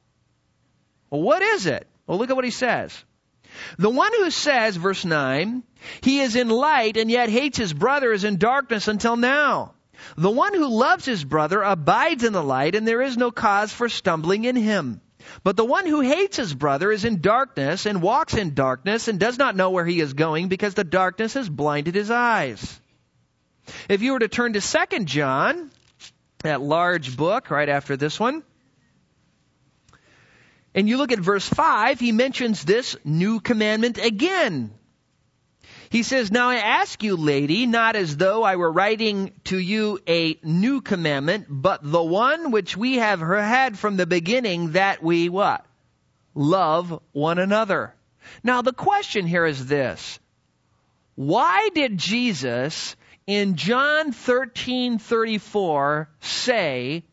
Well, 1.11 1.23
what 1.23 1.42
is 1.42 1.66
it? 1.66 1.87
Well, 2.07 2.18
look 2.18 2.31
at 2.31 2.37
what 2.37 2.44
he 2.44 2.51
says. 2.51 3.05
The 3.79 3.90
one 3.90 4.12
who 4.12 4.31
says, 4.31 4.77
verse 4.77 5.05
9, 5.05 5.62
he 6.03 6.20
is 6.20 6.37
in 6.37 6.49
light 6.49 6.96
and 6.96 7.11
yet 7.11 7.29
hates 7.29 7.59
his 7.59 7.73
brother 7.73 8.12
is 8.12 8.25
in 8.25 8.38
darkness 8.38 8.88
until 8.88 9.16
now. 9.16 9.75
The 10.16 10.31
one 10.31 10.55
who 10.55 10.66
loves 10.66 11.05
his 11.05 11.25
brother 11.25 11.62
abides 11.62 12.25
in 12.25 12.33
the 12.33 12.42
light 12.42 12.75
and 12.75 12.87
there 12.87 13.03
is 13.03 13.16
no 13.16 13.31
cause 13.31 13.73
for 13.73 13.88
stumbling 13.88 14.44
in 14.44 14.57
him. 14.57 15.01
But 15.44 15.57
the 15.57 15.64
one 15.64 15.87
who 15.87 16.01
hates 16.01 16.37
his 16.37 16.55
brother 16.55 16.90
is 16.90 17.05
in 17.05 17.20
darkness 17.20 17.87
and 17.87 18.03
walks 18.03 18.35
in 18.35 18.55
darkness 18.55 19.09
and 19.09 19.20
does 19.20 19.38
not 19.38 19.57
know 19.57 19.70
where 19.70 19.85
he 19.85 20.01
is 20.01 20.14
going 20.14 20.49
because 20.49 20.75
the 20.75 20.85
darkness 20.85 21.35
has 21.35 21.49
blinded 21.49 21.94
his 21.94 22.11
eyes. 22.11 22.81
If 23.88 24.03
you 24.03 24.12
were 24.12 24.18
to 24.20 24.29
turn 24.29 24.55
to 24.55 24.61
2 24.61 25.05
John, 25.05 25.70
that 26.42 26.61
large 26.61 27.16
book 27.16 27.51
right 27.51 27.68
after 27.68 27.96
this 27.96 28.18
one, 28.18 28.42
and 30.74 30.88
you 30.88 30.96
look 30.96 31.12
at 31.12 31.18
verse 31.18 31.48
5, 31.48 31.98
he 31.98 32.12
mentions 32.12 32.64
this 32.64 32.96
new 33.04 33.40
commandment 33.40 33.98
again. 33.98 34.72
He 35.90 36.04
says, 36.04 36.30
Now 36.30 36.50
I 36.50 36.56
ask 36.56 37.02
you, 37.02 37.16
lady, 37.16 37.66
not 37.66 37.96
as 37.96 38.16
though 38.16 38.44
I 38.44 38.54
were 38.54 38.70
writing 38.70 39.33
to 39.44 39.59
you 39.59 39.98
a 40.06 40.38
new 40.44 40.80
commandment, 40.80 41.46
but 41.48 41.80
the 41.83 42.02
one 42.02 42.52
which 42.52 42.76
we 42.76 42.96
have 42.96 43.20
had 43.20 43.76
from 43.76 43.96
the 43.96 44.06
beginning 44.06 44.72
that 44.72 45.02
we 45.02 45.28
what? 45.28 45.66
Love 46.35 47.02
one 47.11 47.40
another. 47.40 47.92
Now 48.44 48.62
the 48.62 48.72
question 48.72 49.26
here 49.26 49.44
is 49.44 49.66
this. 49.66 50.20
Why 51.16 51.70
did 51.74 51.98
Jesus 51.98 52.94
in 53.26 53.56
John 53.56 54.12
13:34 54.12 56.09
say, 56.20 57.04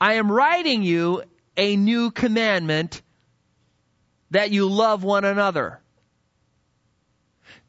"I 0.00 0.14
am 0.14 0.30
writing 0.30 0.84
you 0.84 1.24
a 1.56 1.76
new 1.76 2.10
commandment 2.10 3.02
that 4.30 4.50
you 4.50 4.68
love 4.68 5.04
one 5.04 5.24
another"? 5.24 5.80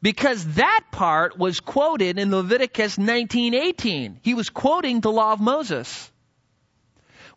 Because 0.00 0.44
that 0.54 0.82
part 0.90 1.38
was 1.38 1.60
quoted 1.60 2.18
in 2.18 2.30
Leviticus 2.30 2.98
19:18. 2.98 4.18
He 4.22 4.34
was 4.34 4.50
quoting 4.50 5.00
the 5.00 5.10
law 5.10 5.32
of 5.32 5.40
Moses. 5.40 6.12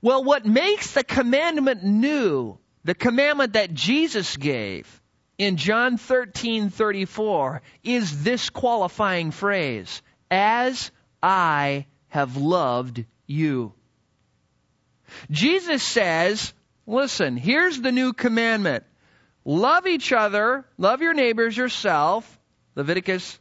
Well, 0.02 0.24
what 0.24 0.46
makes 0.46 0.92
the 0.92 1.04
commandment 1.04 1.84
new, 1.84 2.58
the 2.84 2.94
commandment 2.94 3.54
that 3.54 3.74
Jesus 3.74 4.36
gave, 4.38 5.02
in 5.38 5.58
John 5.58 5.98
13:34 5.98 7.62
is 7.84 8.24
this 8.24 8.50
qualifying 8.50 9.32
phrase, 9.32 10.02
as 10.30 10.92
I 11.22 11.86
have 12.10 12.38
loved 12.38 13.06
you. 13.28 13.74
Jesus 15.30 15.84
says, 15.84 16.54
listen, 16.86 17.38
here's 17.38 17.80
the 17.80 17.92
new 17.92 18.14
commandment. 18.14 18.84
Love 19.46 19.88
each 19.88 20.12
other, 20.12 20.66
love 20.78 21.02
your 21.02 21.14
neighbors 21.14 21.56
yourself, 21.56 22.40
Leviticus 22.76 23.40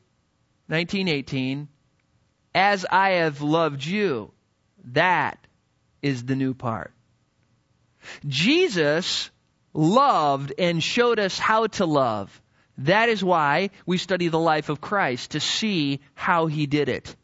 19:18, 0.71 1.69
as 2.55 2.87
I 2.91 3.11
have 3.23 3.43
loved 3.43 3.85
you. 3.85 4.33
That 4.93 5.39
is 6.03 6.25
the 6.25 6.37
new 6.37 6.55
part. 6.55 6.93
Jesus 8.27 9.31
loved 9.75 10.53
and 10.59 10.83
showed 10.83 11.19
us 11.19 11.39
how 11.39 11.67
to 11.67 11.87
love. 11.87 12.41
That 12.79 13.09
is 13.09 13.25
why 13.25 13.71
we 13.85 13.99
study 13.99 14.29
the 14.29 14.39
life 14.39 14.69
of 14.69 14.81
Christ, 14.81 15.33
to 15.33 15.41
see 15.41 16.01
how 16.15 16.47
he 16.47 16.67
did 16.67 16.89
it. 16.89 17.17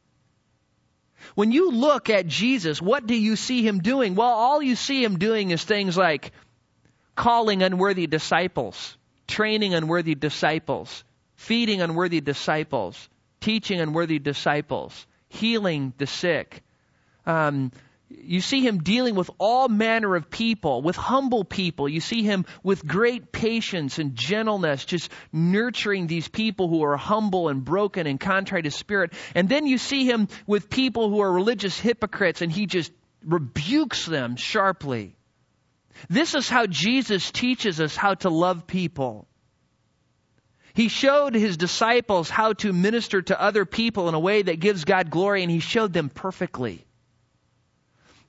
When 1.34 1.52
you 1.52 1.70
look 1.70 2.10
at 2.10 2.26
Jesus, 2.26 2.80
what 2.82 3.06
do 3.06 3.14
you 3.14 3.36
see 3.36 3.66
him 3.66 3.80
doing? 3.80 4.14
Well, 4.14 4.28
all 4.28 4.62
you 4.62 4.76
see 4.76 5.02
him 5.02 5.18
doing 5.18 5.50
is 5.50 5.64
things 5.64 5.96
like 5.96 6.32
calling 7.16 7.62
unworthy 7.62 8.06
disciples, 8.06 8.96
training 9.26 9.74
unworthy 9.74 10.14
disciples, 10.14 11.04
feeding 11.36 11.80
unworthy 11.80 12.20
disciples, 12.20 13.08
teaching 13.40 13.80
unworthy 13.80 14.18
disciples, 14.18 15.06
healing 15.28 15.92
the 15.98 16.06
sick, 16.06 16.62
um, 17.26 17.72
you 18.20 18.40
see 18.40 18.60
him 18.66 18.82
dealing 18.82 19.14
with 19.14 19.30
all 19.38 19.68
manner 19.68 20.14
of 20.14 20.30
people, 20.30 20.82
with 20.82 20.96
humble 20.96 21.44
people. 21.44 21.88
You 21.88 22.00
see 22.00 22.22
him 22.22 22.44
with 22.62 22.86
great 22.86 23.32
patience 23.32 23.98
and 23.98 24.14
gentleness, 24.14 24.84
just 24.84 25.10
nurturing 25.32 26.06
these 26.06 26.28
people 26.28 26.68
who 26.68 26.84
are 26.84 26.96
humble 26.96 27.48
and 27.48 27.64
broken 27.64 28.06
and 28.06 28.20
contrite 28.20 28.66
of 28.66 28.74
spirit. 28.74 29.12
And 29.34 29.48
then 29.48 29.66
you 29.66 29.78
see 29.78 30.04
him 30.04 30.28
with 30.46 30.70
people 30.70 31.10
who 31.10 31.20
are 31.20 31.32
religious 31.32 31.78
hypocrites, 31.78 32.42
and 32.42 32.52
he 32.52 32.66
just 32.66 32.92
rebukes 33.24 34.06
them 34.06 34.36
sharply. 34.36 35.16
This 36.08 36.34
is 36.34 36.48
how 36.48 36.66
Jesus 36.66 37.30
teaches 37.30 37.80
us 37.80 37.96
how 37.96 38.14
to 38.14 38.30
love 38.30 38.66
people. 38.66 39.26
He 40.74 40.88
showed 40.88 41.34
his 41.34 41.56
disciples 41.56 42.30
how 42.30 42.54
to 42.54 42.72
minister 42.72 43.20
to 43.22 43.40
other 43.40 43.66
people 43.66 44.08
in 44.08 44.14
a 44.14 44.20
way 44.20 44.42
that 44.42 44.58
gives 44.58 44.84
God 44.84 45.10
glory, 45.10 45.42
and 45.42 45.50
he 45.50 45.60
showed 45.60 45.92
them 45.92 46.08
perfectly. 46.08 46.86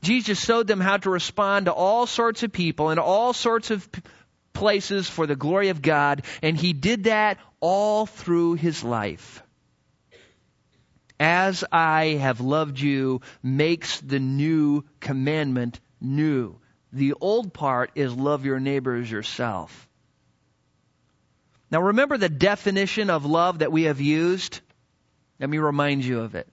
Jesus 0.03 0.39
showed 0.39 0.67
them 0.67 0.79
how 0.79 0.97
to 0.97 1.09
respond 1.09 1.65
to 1.65 1.73
all 1.73 2.05
sorts 2.05 2.43
of 2.43 2.51
people 2.51 2.89
and 2.89 2.99
all 2.99 3.33
sorts 3.33 3.71
of 3.71 3.89
places 4.53 5.09
for 5.09 5.25
the 5.25 5.35
glory 5.35 5.69
of 5.69 5.81
God, 5.81 6.23
and 6.41 6.55
he 6.55 6.73
did 6.73 7.05
that 7.05 7.39
all 7.59 8.05
through 8.05 8.53
his 8.53 8.83
life. 8.83 9.41
As 11.19 11.63
I 11.71 12.17
have 12.19 12.41
loved 12.41 12.79
you 12.79 13.21
makes 13.41 13.99
the 14.01 14.19
new 14.19 14.83
commandment 14.99 15.79
new. 16.01 16.59
The 16.91 17.13
old 17.13 17.53
part 17.53 17.91
is 17.95 18.13
love 18.13 18.45
your 18.45 18.59
neighbor 18.59 18.95
as 18.95 19.09
yourself. 19.09 19.87
Now 21.71 21.81
remember 21.81 22.17
the 22.17 22.29
definition 22.29 23.09
of 23.09 23.25
love 23.25 23.59
that 23.59 23.71
we 23.71 23.83
have 23.83 23.99
used? 23.99 24.59
Let 25.39 25.49
me 25.49 25.57
remind 25.57 26.05
you 26.05 26.19
of 26.19 26.35
it. 26.35 26.47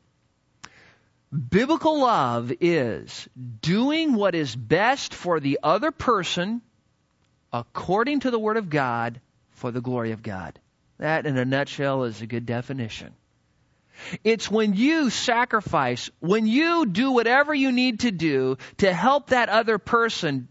Biblical 1.32 2.00
love 2.00 2.52
is 2.60 3.28
doing 3.60 4.14
what 4.14 4.34
is 4.34 4.54
best 4.56 5.14
for 5.14 5.38
the 5.38 5.60
other 5.62 5.92
person 5.92 6.60
according 7.52 8.20
to 8.20 8.30
the 8.30 8.38
Word 8.38 8.56
of 8.56 8.68
God 8.68 9.20
for 9.50 9.70
the 9.70 9.80
glory 9.80 10.10
of 10.10 10.22
God. 10.22 10.58
That, 10.98 11.26
in 11.26 11.36
a 11.36 11.44
nutshell, 11.44 12.04
is 12.04 12.20
a 12.20 12.26
good 12.26 12.46
definition. 12.46 13.14
It's 14.24 14.50
when 14.50 14.74
you 14.74 15.10
sacrifice, 15.10 16.10
when 16.20 16.46
you 16.46 16.86
do 16.86 17.12
whatever 17.12 17.54
you 17.54 17.70
need 17.70 18.00
to 18.00 18.10
do 18.10 18.58
to 18.78 18.92
help 18.92 19.28
that 19.28 19.48
other 19.48 19.78
person 19.78 20.48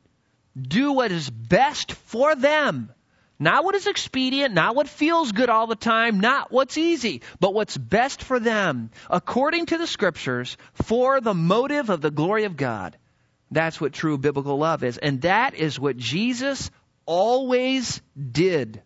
do 0.60 0.94
what 0.94 1.12
is 1.12 1.30
best 1.30 1.92
for 1.92 2.36
them 2.36 2.94
not 3.40 3.64
what 3.64 3.76
is 3.76 3.88
expedient, 3.88 4.54
not 4.54 4.76
what 4.76 4.90
feels 4.90 5.32
good 5.32 5.50
all 5.50 5.66
the 5.66 5.76
time, 5.76 6.20
not 6.20 6.52
what's 6.52 6.78
easy, 6.78 7.22
but 7.40 7.54
what's 7.54 7.78
best 7.78 8.22
for 8.22 8.40
them, 8.40 8.92
according 9.10 9.68
to 9.68 9.78
the 9.78 9.88
scriptures, 9.88 10.58
for 10.74 11.22
the 11.22 11.34
motive 11.34 11.90
of 11.90 12.02
the 12.02 12.12
glory 12.12 12.44
of 12.44 12.58
God. 12.58 12.98
That's 13.50 13.80
what 13.80 13.94
true 13.94 14.18
biblical 14.18 14.58
love 14.58 14.84
is. 14.84 14.98
And 14.98 15.22
that 15.22 15.56
is 15.56 15.80
what 15.80 15.98
Jesus 15.98 16.70
always 17.06 18.02
did. 18.32 18.82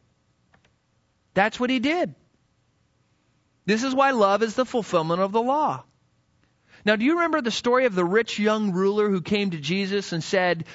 That's 1.34 1.60
what 1.60 1.70
he 1.70 1.80
did. 1.80 2.14
This 3.66 3.84
is 3.84 3.96
why 3.96 4.12
love 4.12 4.44
is 4.44 4.56
the 4.56 4.66
fulfillment 4.66 5.22
of 5.22 5.32
the 5.32 5.42
law. 5.42 5.84
Now, 6.86 6.96
do 6.96 7.06
you 7.06 7.16
remember 7.16 7.42
the 7.42 7.52
story 7.52 7.86
of 7.86 7.96
the 7.96 8.06
rich 8.06 8.38
young 8.38 8.72
ruler 8.74 9.10
who 9.10 9.22
came 9.22 9.52
to 9.52 9.58
Jesus 9.58 10.12
and 10.12 10.24
said, 10.24 10.66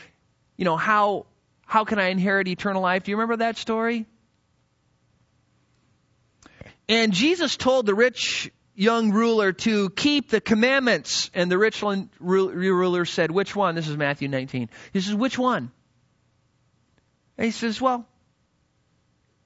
you 0.57 0.65
know, 0.65 0.77
how 0.77 1.27
how 1.69 1.85
can 1.85 1.99
I 1.99 2.09
inherit 2.09 2.49
eternal 2.49 2.81
life? 2.81 3.05
Do 3.05 3.11
you 3.11 3.19
remember 3.19 3.37
that 3.37 3.59
story? 3.59 4.07
And 6.89 7.13
Jesus 7.13 7.59
told 7.59 7.85
the 7.85 7.95
rich 7.95 8.51
young 8.75 9.13
ruler 9.13 9.53
to 9.53 9.91
keep 9.91 10.31
the 10.31 10.41
commandments. 10.41 11.31
And 11.35 11.53
the 11.53 11.59
rich 11.59 11.85
ruler 12.21 13.05
said, 13.05 13.31
Which 13.31 13.55
one? 13.55 13.75
This 13.75 13.87
is 13.87 13.99
Matthew 13.99 14.29
19. 14.29 14.71
He 14.95 15.01
says, 15.03 15.15
Which 15.15 15.39
one? 15.39 15.71
And 17.37 17.45
he 17.45 17.51
says, 17.51 17.79
Well, 17.79 18.09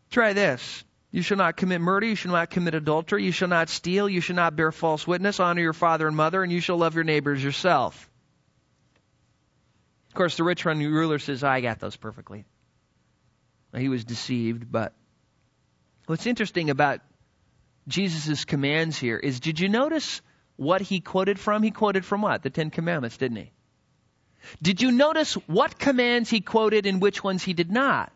try 0.08 0.32
this. 0.32 0.84
You 1.10 1.22
shall 1.22 1.38
not 1.38 1.56
commit 1.56 1.80
murder. 1.80 2.06
You 2.06 2.14
shall 2.14 2.30
not 2.30 2.50
commit 2.50 2.74
adultery. 2.74 3.24
You 3.24 3.32
shall 3.32 3.48
not 3.48 3.68
steal. 3.68 4.08
You 4.08 4.20
shall 4.20 4.36
not 4.36 4.54
bear 4.54 4.70
false 4.70 5.08
witness. 5.08 5.40
Honor 5.40 5.60
your 5.60 5.72
father 5.72 6.06
and 6.06 6.16
mother. 6.16 6.40
And 6.40 6.52
you 6.52 6.60
shall 6.60 6.76
love 6.76 6.94
your 6.94 7.02
neighbors 7.02 7.42
yourself. 7.42 8.08
Of 10.12 10.16
course, 10.16 10.36
the 10.36 10.44
rich 10.44 10.66
ruler 10.66 11.18
says, 11.18 11.42
I 11.42 11.62
got 11.62 11.80
those 11.80 11.96
perfectly. 11.96 12.44
He 13.74 13.88
was 13.88 14.04
deceived, 14.04 14.70
but 14.70 14.92
what's 16.04 16.26
interesting 16.26 16.68
about 16.68 17.00
Jesus' 17.88 18.44
commands 18.44 18.98
here 18.98 19.16
is 19.16 19.40
did 19.40 19.58
you 19.58 19.70
notice 19.70 20.20
what 20.56 20.82
he 20.82 21.00
quoted 21.00 21.40
from? 21.40 21.62
He 21.62 21.70
quoted 21.70 22.04
from 22.04 22.20
what? 22.20 22.42
The 22.42 22.50
Ten 22.50 22.68
Commandments, 22.68 23.16
didn't 23.16 23.38
he? 23.38 23.52
Did 24.60 24.82
you 24.82 24.92
notice 24.92 25.32
what 25.46 25.78
commands 25.78 26.28
he 26.28 26.42
quoted 26.42 26.84
and 26.84 27.00
which 27.00 27.24
ones 27.24 27.42
he 27.42 27.54
did 27.54 27.70
not? 27.70 28.12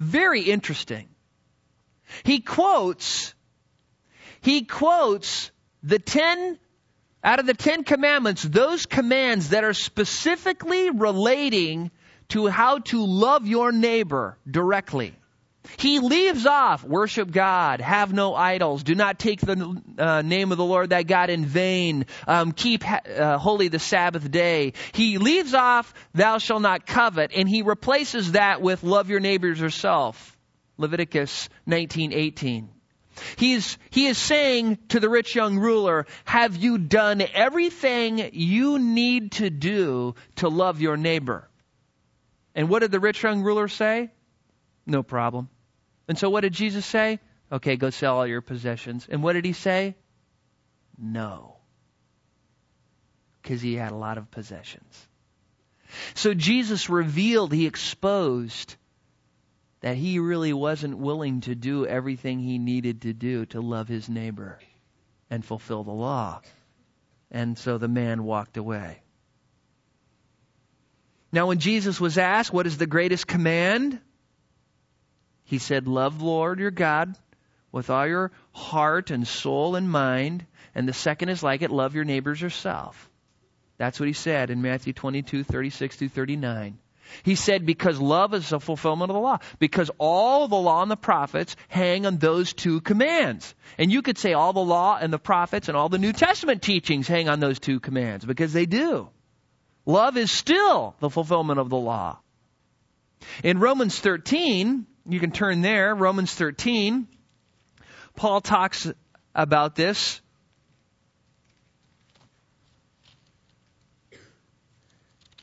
Very 0.00 0.44
interesting. 0.44 1.10
He 2.24 2.40
quotes, 2.40 3.34
he 4.40 4.64
quotes 4.64 5.50
the 5.82 5.98
ten 5.98 6.58
out 7.26 7.40
of 7.40 7.46
the 7.46 7.54
Ten 7.54 7.82
Commandments, 7.82 8.44
those 8.44 8.86
commands 8.86 9.48
that 9.48 9.64
are 9.64 9.74
specifically 9.74 10.90
relating 10.90 11.90
to 12.28 12.46
how 12.46 12.78
to 12.78 13.04
love 13.04 13.46
your 13.48 13.72
neighbor 13.72 14.38
directly. 14.48 15.12
He 15.76 15.98
leaves 15.98 16.46
off 16.46 16.84
worship 16.84 17.32
God, 17.32 17.80
have 17.80 18.12
no 18.12 18.36
idols, 18.36 18.84
do 18.84 18.94
not 18.94 19.18
take 19.18 19.40
the 19.40 19.82
uh, 19.98 20.22
name 20.22 20.52
of 20.52 20.58
the 20.58 20.64
Lord 20.64 20.90
thy 20.90 21.02
God 21.02 21.28
in 21.28 21.44
vain, 21.44 22.06
um, 22.28 22.52
keep 22.52 22.84
ha- 22.84 23.00
uh, 23.04 23.38
holy 23.38 23.66
the 23.66 23.80
Sabbath 23.80 24.30
day. 24.30 24.74
He 24.92 25.18
leaves 25.18 25.54
off 25.54 25.92
thou 26.14 26.38
shalt 26.38 26.62
not 26.62 26.86
covet, 26.86 27.32
and 27.34 27.48
he 27.48 27.62
replaces 27.62 28.32
that 28.32 28.62
with 28.62 28.84
love 28.84 29.10
your 29.10 29.18
neighbors 29.18 29.58
yourself. 29.58 30.36
Leviticus 30.78 31.48
19:18. 31.66 32.68
He's, 33.36 33.78
he 33.90 34.06
is 34.06 34.18
saying 34.18 34.78
to 34.88 35.00
the 35.00 35.08
rich 35.08 35.34
young 35.34 35.58
ruler, 35.58 36.06
have 36.24 36.56
you 36.56 36.78
done 36.78 37.22
everything 37.34 38.30
you 38.32 38.78
need 38.78 39.32
to 39.32 39.50
do 39.50 40.14
to 40.36 40.48
love 40.48 40.80
your 40.80 40.96
neighbor? 40.96 41.48
And 42.54 42.68
what 42.68 42.80
did 42.80 42.90
the 42.90 43.00
rich 43.00 43.22
young 43.22 43.42
ruler 43.42 43.68
say? 43.68 44.10
No 44.86 45.02
problem. 45.02 45.48
And 46.08 46.18
so 46.18 46.30
what 46.30 46.42
did 46.42 46.52
Jesus 46.52 46.86
say? 46.86 47.20
Okay, 47.50 47.76
go 47.76 47.90
sell 47.90 48.16
all 48.16 48.26
your 48.26 48.40
possessions. 48.40 49.06
And 49.10 49.22
what 49.22 49.34
did 49.34 49.44
he 49.44 49.52
say? 49.52 49.96
No. 50.98 51.56
Because 53.42 53.60
he 53.60 53.74
had 53.74 53.92
a 53.92 53.96
lot 53.96 54.18
of 54.18 54.30
possessions. 54.30 55.08
So 56.14 56.34
Jesus 56.34 56.90
revealed, 56.90 57.52
he 57.52 57.66
exposed 57.66 58.76
that 59.80 59.96
he 59.96 60.18
really 60.18 60.52
wasn't 60.52 60.98
willing 60.98 61.42
to 61.42 61.54
do 61.54 61.86
everything 61.86 62.38
he 62.38 62.58
needed 62.58 63.02
to 63.02 63.12
do 63.12 63.46
to 63.46 63.60
love 63.60 63.88
his 63.88 64.08
neighbor 64.08 64.58
and 65.30 65.44
fulfill 65.44 65.84
the 65.84 65.90
law. 65.90 66.40
And 67.30 67.58
so 67.58 67.78
the 67.78 67.88
man 67.88 68.24
walked 68.24 68.56
away. 68.56 69.02
Now, 71.32 71.48
when 71.48 71.58
Jesus 71.58 72.00
was 72.00 72.18
asked, 72.18 72.52
What 72.52 72.66
is 72.66 72.78
the 72.78 72.86
greatest 72.86 73.26
command? 73.26 74.00
He 75.44 75.58
said, 75.58 75.86
Love 75.86 76.22
Lord 76.22 76.58
your 76.58 76.70
God 76.70 77.14
with 77.72 77.90
all 77.90 78.06
your 78.06 78.32
heart 78.52 79.10
and 79.10 79.26
soul 79.26 79.76
and 79.76 79.90
mind. 79.90 80.46
And 80.74 80.88
the 80.88 80.92
second 80.92 81.28
is 81.28 81.42
like 81.42 81.62
it, 81.62 81.70
love 81.70 81.94
your 81.94 82.04
neighbors 82.04 82.40
yourself. 82.40 83.10
That's 83.78 84.00
what 84.00 84.06
he 84.06 84.14
said 84.14 84.50
in 84.50 84.62
Matthew 84.62 84.92
22, 84.92 85.44
36 85.44 85.96
through 85.96 86.08
39. 86.08 86.78
He 87.22 87.34
said, 87.34 87.66
because 87.66 88.00
love 88.00 88.34
is 88.34 88.52
a 88.52 88.60
fulfillment 88.60 89.10
of 89.10 89.14
the 89.14 89.20
law. 89.20 89.38
Because 89.58 89.90
all 89.98 90.48
the 90.48 90.56
law 90.56 90.82
and 90.82 90.90
the 90.90 90.96
prophets 90.96 91.56
hang 91.68 92.06
on 92.06 92.18
those 92.18 92.52
two 92.52 92.80
commands. 92.80 93.54
And 93.78 93.90
you 93.90 94.02
could 94.02 94.18
say 94.18 94.32
all 94.32 94.52
the 94.52 94.60
law 94.60 94.98
and 95.00 95.12
the 95.12 95.18
prophets 95.18 95.68
and 95.68 95.76
all 95.76 95.88
the 95.88 95.98
New 95.98 96.12
Testament 96.12 96.62
teachings 96.62 97.08
hang 97.08 97.28
on 97.28 97.40
those 97.40 97.58
two 97.58 97.80
commands, 97.80 98.24
because 98.24 98.52
they 98.52 98.66
do. 98.66 99.08
Love 99.84 100.16
is 100.16 100.30
still 100.30 100.96
the 101.00 101.10
fulfillment 101.10 101.60
of 101.60 101.70
the 101.70 101.76
law. 101.76 102.18
In 103.42 103.60
Romans 103.60 103.98
13, 103.98 104.86
you 105.08 105.20
can 105.20 105.30
turn 105.30 105.62
there, 105.62 105.94
Romans 105.94 106.34
13, 106.34 107.06
Paul 108.16 108.40
talks 108.40 108.90
about 109.34 109.76
this. 109.76 110.20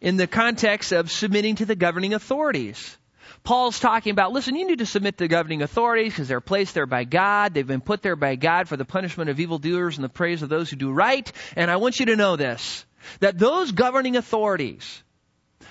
In 0.04 0.18
the 0.18 0.28
context 0.28 0.92
of 0.92 1.10
submitting 1.10 1.56
to 1.56 1.66
the 1.66 1.78
governing 1.78 2.14
authorities. 2.14 2.98
Paul's 3.46 3.80
talking 3.80 4.12
about, 4.12 4.34
listen, 4.34 4.54
you 4.58 4.68
need 4.68 4.80
to 4.80 4.86
submit 4.86 5.18
to 5.18 5.24
the 5.24 5.28
governing 5.30 5.62
authorities 5.62 6.12
because 6.12 6.28
they're 6.28 6.42
placed 6.42 6.74
there 6.74 6.86
by 6.86 7.06
God. 7.06 7.54
They've 7.54 7.66
been 7.66 7.80
put 7.80 8.02
there 8.02 8.18
by 8.18 8.36
God 8.36 8.68
for 8.68 8.76
the 8.76 8.84
punishment 8.84 9.30
of 9.30 9.40
evildoers 9.40 9.96
and 9.98 10.04
the 10.04 10.10
praise 10.10 10.42
of 10.42 10.50
those 10.50 10.70
who 10.70 10.76
do 10.76 10.92
right. 10.92 11.32
And 11.56 11.72
I 11.72 11.78
want 11.78 12.02
you 12.02 12.08
to 12.08 12.18
know 12.18 12.36
this, 12.36 12.86
that 13.22 13.40
those 13.40 13.72
governing 13.72 14.18
authorities 14.18 15.02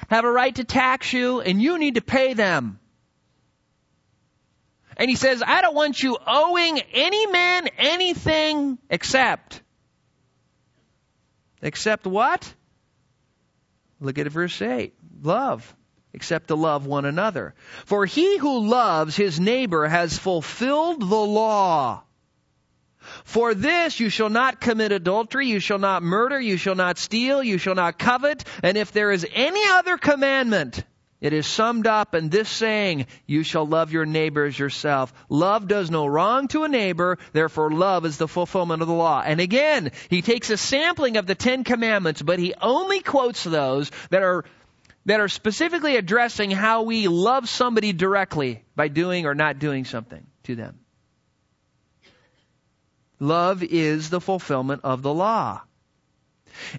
have 0.08 0.24
a 0.24 0.32
right 0.32 0.54
to 0.54 0.64
tax 0.64 1.12
you 1.12 1.42
and 1.42 1.60
you 1.60 1.76
need 1.76 1.96
to 1.96 2.02
pay 2.02 2.32
them. 2.32 2.80
And 4.96 5.10
he 5.10 5.16
says, 5.16 5.42
I 5.46 5.60
don't 5.60 5.74
want 5.74 6.02
you 6.02 6.16
owing 6.26 6.80
any 6.94 7.26
man 7.26 7.68
anything 7.76 8.78
except. 8.88 9.60
Except 11.60 12.06
what? 12.06 12.54
Look 14.02 14.18
at 14.18 14.26
verse 14.26 14.60
8. 14.60 14.94
Love. 15.22 15.74
Except 16.12 16.48
to 16.48 16.56
love 16.56 16.86
one 16.86 17.04
another. 17.04 17.54
For 17.86 18.04
he 18.04 18.36
who 18.36 18.68
loves 18.68 19.16
his 19.16 19.40
neighbor 19.40 19.86
has 19.86 20.18
fulfilled 20.18 21.00
the 21.00 21.06
law. 21.16 22.02
For 23.24 23.54
this 23.54 23.98
you 23.98 24.10
shall 24.10 24.28
not 24.28 24.60
commit 24.60 24.92
adultery, 24.92 25.46
you 25.46 25.60
shall 25.60 25.78
not 25.78 26.02
murder, 26.02 26.40
you 26.40 26.56
shall 26.56 26.74
not 26.74 26.98
steal, 26.98 27.42
you 27.42 27.58
shall 27.58 27.74
not 27.74 27.98
covet, 27.98 28.44
and 28.62 28.76
if 28.76 28.92
there 28.92 29.10
is 29.10 29.26
any 29.32 29.62
other 29.70 29.96
commandment, 29.96 30.84
it 31.22 31.32
is 31.32 31.46
summed 31.46 31.86
up 31.86 32.16
in 32.16 32.28
this 32.28 32.48
saying, 32.48 33.06
you 33.26 33.44
shall 33.44 33.64
love 33.64 33.92
your 33.92 34.04
neighbor 34.04 34.44
as 34.44 34.58
yourself. 34.58 35.14
Love 35.28 35.68
does 35.68 35.88
no 35.88 36.04
wrong 36.04 36.48
to 36.48 36.64
a 36.64 36.68
neighbor, 36.68 37.16
therefore 37.32 37.70
love 37.70 38.04
is 38.04 38.18
the 38.18 38.26
fulfillment 38.26 38.82
of 38.82 38.88
the 38.88 38.94
law. 38.94 39.22
And 39.24 39.40
again, 39.40 39.92
he 40.10 40.20
takes 40.20 40.50
a 40.50 40.56
sampling 40.56 41.16
of 41.16 41.26
the 41.26 41.36
Ten 41.36 41.62
Commandments, 41.62 42.20
but 42.20 42.40
he 42.40 42.54
only 42.60 43.00
quotes 43.00 43.44
those 43.44 43.92
that 44.10 44.24
are 44.24 44.44
that 45.06 45.20
are 45.20 45.28
specifically 45.28 45.96
addressing 45.96 46.50
how 46.50 46.82
we 46.82 47.08
love 47.08 47.48
somebody 47.48 47.92
directly 47.92 48.64
by 48.76 48.88
doing 48.88 49.26
or 49.26 49.34
not 49.34 49.58
doing 49.58 49.84
something 49.84 50.26
to 50.44 50.54
them. 50.54 50.78
Love 53.18 53.62
is 53.62 54.10
the 54.10 54.20
fulfillment 54.20 54.80
of 54.82 55.02
the 55.02 55.14
law. 55.14 55.62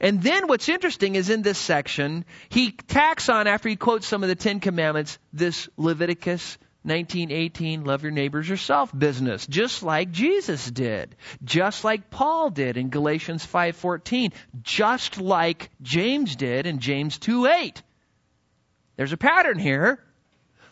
And 0.01 0.21
then 0.21 0.47
what's 0.47 0.69
interesting 0.69 1.15
is 1.15 1.29
in 1.29 1.41
this 1.41 1.57
section, 1.57 2.25
he 2.49 2.71
tacks 2.71 3.29
on, 3.29 3.47
after 3.47 3.69
he 3.69 3.75
quotes 3.75 4.07
some 4.07 4.23
of 4.23 4.29
the 4.29 4.35
Ten 4.35 4.59
Commandments, 4.59 5.17
this 5.31 5.69
Leviticus 5.77 6.57
1918 6.83 7.85
love 7.85 8.03
your 8.03 8.11
neighbors 8.11 8.49
yourself 8.49 8.91
business 8.97 9.47
just 9.47 9.83
like 9.83 10.11
Jesus 10.11 10.69
did 10.69 11.15
just 11.41 11.85
like 11.85 12.09
Paul 12.09 12.49
did 12.49 12.75
in 12.75 12.89
Galatians 12.89 13.45
5:14 13.45 14.33
just 14.63 15.21
like 15.21 15.69
James 15.81 16.35
did 16.35 16.67
in 16.67 16.79
James 16.79 17.17
2:8 17.19 17.81
There's 18.97 19.13
a 19.13 19.17
pattern 19.17 19.59
here. 19.59 20.03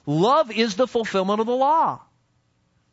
Love 0.05 0.51
is 0.51 0.75
the 0.75 0.85
fulfillment 0.85 1.39
of 1.39 1.45
the 1.45 1.55
law 1.55 2.01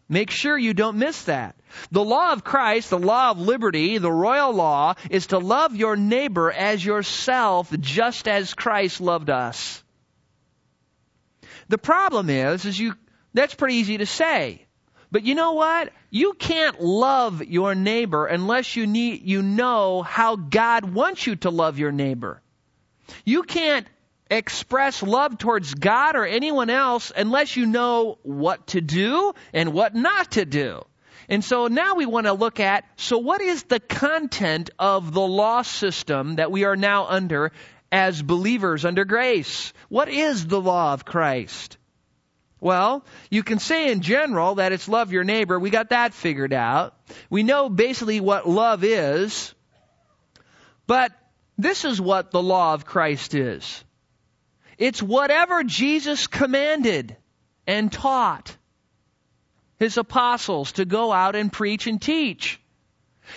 Make 0.08 0.30
sure 0.30 0.56
you 0.56 0.72
don't 0.72 0.96
miss 0.96 1.24
that. 1.24 1.54
The 1.90 2.02
law 2.02 2.32
of 2.32 2.42
Christ, 2.42 2.88
the 2.90 2.98
law 2.98 3.30
of 3.30 3.38
liberty, 3.38 3.98
the 3.98 4.12
royal 4.12 4.52
law 4.52 4.94
is 5.10 5.28
to 5.28 5.38
love 5.38 5.76
your 5.76 5.96
neighbor 5.96 6.50
as 6.50 6.84
yourself 6.84 7.70
just 7.78 8.26
as 8.26 8.54
Christ 8.54 9.00
loved 9.02 9.28
us. 9.28 9.82
The 11.68 11.78
problem 11.78 12.30
is, 12.30 12.64
is 12.64 12.78
you, 12.78 12.94
that's 13.34 13.54
pretty 13.54 13.74
easy 13.74 13.98
to 13.98 14.06
say. 14.06 14.64
But 15.10 15.24
you 15.24 15.34
know 15.34 15.52
what? 15.52 15.92
You 16.10 16.32
can't 16.32 16.80
love 16.80 17.42
your 17.44 17.74
neighbor 17.74 18.26
unless 18.26 18.76
you 18.76 18.86
need, 18.86 19.22
you 19.22 19.42
know 19.42 20.02
how 20.02 20.36
God 20.36 20.84
wants 20.84 21.26
you 21.26 21.36
to 21.36 21.50
love 21.50 21.78
your 21.78 21.92
neighbor. 21.92 22.40
You 23.24 23.42
can't 23.42 23.86
express 24.30 25.02
love 25.02 25.38
towards 25.38 25.74
God 25.74 26.16
or 26.16 26.26
anyone 26.26 26.70
else 26.70 27.12
unless 27.14 27.56
you 27.56 27.66
know 27.66 28.18
what 28.22 28.66
to 28.68 28.80
do 28.80 29.32
and 29.52 29.72
what 29.72 29.94
not 29.94 30.32
to 30.32 30.44
do. 30.44 30.84
And 31.28 31.44
so 31.44 31.66
now 31.66 31.94
we 31.94 32.06
want 32.06 32.26
to 32.26 32.32
look 32.32 32.58
at 32.58 32.84
so 32.96 33.18
what 33.18 33.40
is 33.40 33.64
the 33.64 33.80
content 33.80 34.70
of 34.78 35.12
the 35.12 35.20
law 35.20 35.62
system 35.62 36.36
that 36.36 36.50
we 36.50 36.64
are 36.64 36.76
now 36.76 37.06
under 37.06 37.52
as 37.92 38.22
believers 38.22 38.84
under 38.84 39.04
grace? 39.04 39.72
What 39.88 40.08
is 40.08 40.46
the 40.46 40.60
law 40.60 40.94
of 40.94 41.04
Christ? 41.04 41.76
Well, 42.60 43.04
you 43.30 43.42
can 43.42 43.58
say 43.58 43.92
in 43.92 44.00
general 44.00 44.56
that 44.56 44.72
it's 44.72 44.88
love 44.88 45.12
your 45.12 45.22
neighbor. 45.22 45.58
We 45.58 45.70
got 45.70 45.90
that 45.90 46.12
figured 46.12 46.52
out. 46.52 46.94
We 47.30 47.42
know 47.42 47.68
basically 47.68 48.20
what 48.20 48.48
love 48.48 48.82
is. 48.82 49.54
But 50.86 51.12
this 51.56 51.84
is 51.84 52.00
what 52.00 52.30
the 52.30 52.42
law 52.42 52.74
of 52.74 52.84
Christ 52.84 53.34
is. 53.34 53.84
It's 54.78 55.02
whatever 55.02 55.64
Jesus 55.64 56.28
commanded 56.28 57.16
and 57.66 57.92
taught 57.92 58.56
his 59.78 59.98
apostles 59.98 60.72
to 60.72 60.84
go 60.84 61.12
out 61.12 61.36
and 61.36 61.52
preach 61.52 61.86
and 61.86 62.00
teach. 62.00 62.60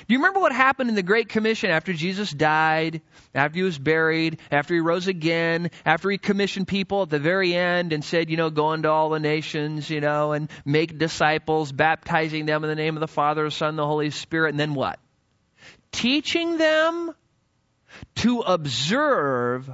Do 0.08 0.14
you 0.14 0.20
remember 0.20 0.40
what 0.40 0.54
happened 0.54 0.90
in 0.90 0.96
the 0.96 1.04
Great 1.04 1.28
Commission 1.28 1.70
after 1.70 1.92
Jesus 1.92 2.32
died, 2.32 3.02
after 3.36 3.58
he 3.58 3.64
was 3.64 3.78
buried, 3.78 4.40
after 4.50 4.74
he 4.74 4.80
rose 4.80 5.08
again, 5.08 5.70
after 5.86 6.10
he 6.10 6.18
commissioned 6.18 6.68
people 6.68 7.02
at 7.02 7.10
the 7.10 7.20
very 7.20 7.54
end 7.54 7.92
and 7.92 8.04
said, 8.04 8.30
you 8.30 8.38
know, 8.38 8.50
go 8.50 8.72
into 8.72 8.90
all 8.90 9.10
the 9.10 9.20
nations, 9.20 9.90
you 9.90 10.00
know, 10.00 10.32
and 10.32 10.50
make 10.64 10.98
disciples, 10.98 11.72
baptizing 11.72 12.46
them 12.46 12.64
in 12.64 12.70
the 12.70 12.76
name 12.76 12.96
of 12.96 13.02
the 13.02 13.08
Father, 13.08 13.44
the 13.44 13.52
Son, 13.52 13.70
and 13.70 13.80
the 13.80 13.86
Holy 13.86 14.12
Spirit, 14.12 14.52
and 14.52 14.60
then 14.60 14.76
what? 14.76 15.00
Teaching 15.92 16.58
them 16.58 17.14
to 18.16 18.40
observe 18.40 19.70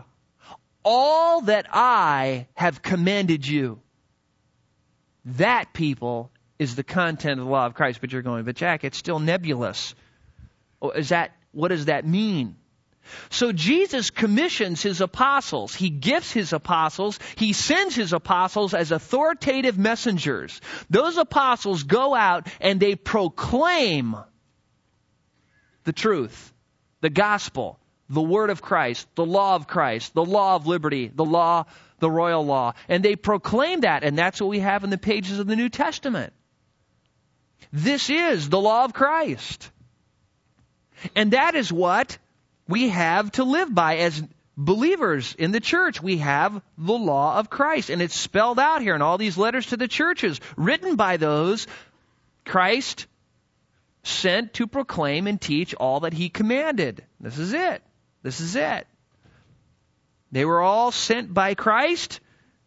all 0.90 1.42
that 1.42 1.66
I 1.74 2.48
have 2.54 2.82
commanded 2.82 3.46
you. 3.46 3.82
That, 5.26 5.74
people, 5.74 6.32
is 6.58 6.76
the 6.76 6.84
content 6.84 7.42
of 7.42 7.46
the 7.46 7.52
law 7.52 7.66
of 7.66 7.74
Christ. 7.74 8.00
But 8.00 8.14
you're 8.14 8.22
going, 8.22 8.46
but 8.46 8.56
Jack, 8.56 8.86
it's 8.86 8.98
still 8.98 9.20
nebulous. 9.20 9.94
Oh, 10.82 10.92
is 10.92 11.10
that, 11.10 11.36
what 11.52 11.68
does 11.68 11.86
that 11.86 12.08
mean? 12.08 12.56
So 13.30 13.52
Jesus 13.52 14.12
commissions 14.12 14.82
his 14.82 15.02
apostles. 15.02 15.76
He 15.76 15.90
gifts 15.90 16.32
his 16.32 16.54
apostles. 16.54 17.20
He 17.36 17.52
sends 17.52 17.94
his 17.94 18.14
apostles 18.14 18.74
as 18.74 18.92
authoritative 18.92 19.78
messengers. 19.78 20.62
Those 20.90 21.18
apostles 21.18 21.84
go 21.84 22.16
out 22.16 22.48
and 22.62 22.80
they 22.80 22.96
proclaim 22.96 24.16
the 25.84 25.94
truth, 25.94 26.54
the 27.02 27.10
gospel, 27.10 27.78
the 28.10 28.22
word 28.22 28.50
of 28.50 28.62
Christ, 28.62 29.08
the 29.16 29.26
law 29.26 29.56
of 29.56 29.68
Christ, 29.68 30.14
the 30.14 30.26
law 30.26 30.56
of 30.56 30.68
liberty, 30.68 31.12
the 31.14 31.26
law, 31.26 31.66
the 32.00 32.10
royal 32.10 32.46
law. 32.46 32.74
And 32.88 33.04
they 33.04 33.16
proclaim 33.16 33.82
that, 33.82 34.04
and 34.04 34.18
that's 34.18 34.40
what 34.40 34.50
we 34.50 34.60
have 34.60 34.84
in 34.84 34.90
the 34.90 34.98
pages 34.98 35.40
of 35.40 35.48
the 35.48 35.56
New 35.56 35.70
Testament. 35.70 36.34
This 37.74 38.10
is 38.10 38.50
the 38.50 38.60
law 38.60 38.86
of 38.86 38.94
Christ. 38.94 39.70
And 41.16 41.32
that 41.32 41.56
is 41.56 41.72
what 41.72 42.18
we 42.68 42.90
have 42.90 43.32
to 43.34 43.44
live 43.44 43.74
by 43.74 43.98
as 43.98 44.24
believers 44.56 45.36
in 45.38 45.52
the 45.52 45.60
church. 45.60 46.02
We 46.02 46.18
have 46.18 46.62
the 46.78 46.94
law 46.94 47.38
of 47.38 47.50
Christ. 47.50 47.90
And 47.90 48.02
it's 48.02 48.18
spelled 48.18 48.60
out 48.60 48.82
here 48.82 48.96
in 48.96 49.02
all 49.02 49.18
these 49.18 49.38
letters 49.38 49.68
to 49.68 49.78
the 49.78 49.88
churches, 49.88 50.40
written 50.56 50.96
by 50.96 51.18
those 51.18 51.68
Christ 52.46 53.06
sent 54.04 54.54
to 54.54 54.68
proclaim 54.68 55.28
and 55.28 55.40
teach 55.40 55.76
all 55.76 56.02
that 56.02 56.14
he 56.14 56.30
commanded. 56.30 57.04
This 57.20 57.38
is 57.38 57.54
it. 57.54 57.84
This 58.28 58.42
is 58.42 58.58
it. 58.58 58.86
They 60.34 60.44
were 60.44 60.60
all 60.60 60.92
sent 60.92 61.34
by 61.34 61.54
Christ 61.54 62.20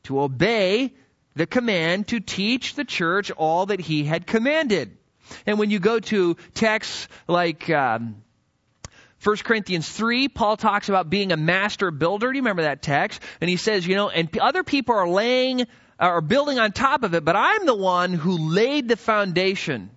to 0.05 0.23
obey 0.23 0.95
the 1.35 1.47
command 1.47 2.09
to 2.09 2.21
teach 2.21 2.75
the 2.75 2.85
church 2.87 3.31
all 3.31 3.67
that 3.67 3.79
he 3.79 4.05
had 4.05 4.27
commanded. 4.27 4.97
And 5.45 5.59
when 5.59 5.69
you 5.69 5.79
go 5.79 6.01
to 6.01 6.39
texts 6.55 7.09
like 7.29 7.69
um, 7.69 8.23
1 9.23 9.37
Corinthians 9.45 9.87
3, 9.87 10.29
Paul 10.29 10.57
talks 10.57 10.89
about 10.89 11.11
being 11.11 11.31
a 11.31 11.37
master 11.37 11.91
builder. 11.91 12.33
Do 12.33 12.37
you 12.39 12.43
remember 12.43 12.63
that 12.63 12.81
text? 12.81 13.21
And 13.43 13.51
he 13.51 13.59
says, 13.59 13.87
you 13.87 13.97
know, 13.97 14.09
and 14.09 14.35
other 14.39 14.65
people 14.65 14.95
are 14.95 15.11
laying 15.11 15.67
or 16.01 16.23
building 16.23 16.59
on 16.59 16.73
top 16.73 17.03
of 17.03 17.13
it, 17.13 17.23
but 17.23 17.37
I'm 17.37 17.67
the 17.67 17.75
one 17.75 18.15
who 18.15 18.39
laid 18.39 18.89
the 18.89 18.97
foundation. 18.97 19.91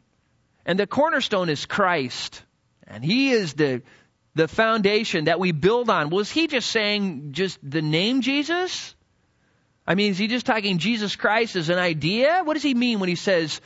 And 0.65 0.77
the 0.77 0.87
cornerstone 0.87 1.47
is 1.47 1.65
Christ. 1.65 2.43
And 2.85 3.01
he 3.01 3.31
is 3.31 3.53
the 3.53 3.81
the 4.35 4.47
foundation 4.47 5.25
that 5.25 5.39
we 5.39 5.51
build 5.51 5.89
on. 5.89 6.09
Was 6.09 6.31
he 6.31 6.47
just 6.47 6.69
saying 6.69 7.33
just 7.33 7.59
the 7.61 7.81
name 7.81 8.21
Jesus? 8.21 8.95
I 9.85 9.95
mean, 9.95 10.11
is 10.11 10.17
he 10.17 10.27
just 10.27 10.45
talking 10.45 10.77
Jesus 10.77 11.15
Christ 11.15 11.55
as 11.55 11.69
an 11.69 11.77
idea? 11.77 12.41
What 12.43 12.53
does 12.53 12.63
he 12.63 12.73
mean 12.73 12.99
when 12.99 13.09
he 13.09 13.15
says 13.15 13.61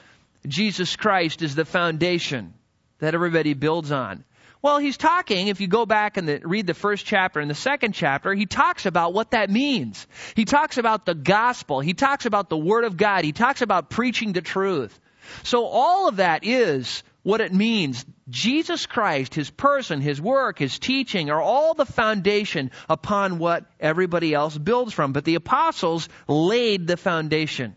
Jesus 0.48 0.96
Christ 0.96 1.42
is 1.42 1.56
the 1.56 1.66
foundation 1.66 2.54
that 3.00 3.14
everybody 3.14 3.54
builds 3.54 3.92
on? 3.92 4.24
Well, 4.62 4.80
he's 4.80 4.98
talking, 4.98 5.48
if 5.48 5.62
you 5.62 5.68
go 5.68 5.86
back 5.86 6.18
and 6.18 6.28
the, 6.28 6.42
read 6.44 6.66
the 6.66 6.74
first 6.74 7.06
chapter 7.06 7.40
and 7.40 7.50
the 7.50 7.56
second 7.56 7.94
chapter, 7.94 8.34
he 8.34 8.48
talks 8.48 8.88
about 8.88 9.14
what 9.14 9.32
that 9.32 9.52
means. 9.52 10.08
He 10.36 10.46
talks 10.46 10.80
about 10.80 11.06
the 11.06 11.14
gospel. 11.14 11.80
He 11.80 11.94
talks 11.94 12.26
about 12.26 12.50
the 12.50 12.58
word 12.58 12.84
of 12.84 12.98
God. 12.98 13.24
He 13.24 13.32
talks 13.32 13.62
about 13.62 13.92
preaching 13.92 14.34
the 14.34 14.42
truth. 14.42 15.00
So 15.44 15.66
all 15.66 16.08
of 16.08 16.18
that 16.18 16.44
is 16.44 17.04
what 17.28 17.42
it 17.42 17.54
means. 17.54 18.06
Jesus 18.30 18.86
Christ, 18.86 19.36
His 19.36 19.50
person, 19.50 20.00
His 20.00 20.22
work, 20.22 20.60
His 20.60 20.80
teaching 20.80 21.30
are 21.30 21.42
all 21.42 21.74
the 21.74 21.86
foundation 21.86 22.72
upon 22.88 23.38
what 23.38 23.66
everybody 23.82 24.34
else 24.34 24.58
builds 24.58 24.94
from. 24.94 25.12
But 25.12 25.26
the 25.26 25.36
apostles 25.36 26.08
laid 26.30 26.88
the 26.88 26.96
foundation. 26.96 27.76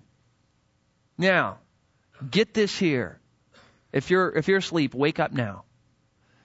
Now, 1.19 1.59
get 2.31 2.55
this 2.55 2.79
here. 2.79 3.19
If 3.93 4.09
you're, 4.11 4.31
if 4.37 4.47
you're 4.47 4.59
asleep, 4.59 4.95
wake 4.95 5.19
up 5.19 5.33
now. 5.33 5.65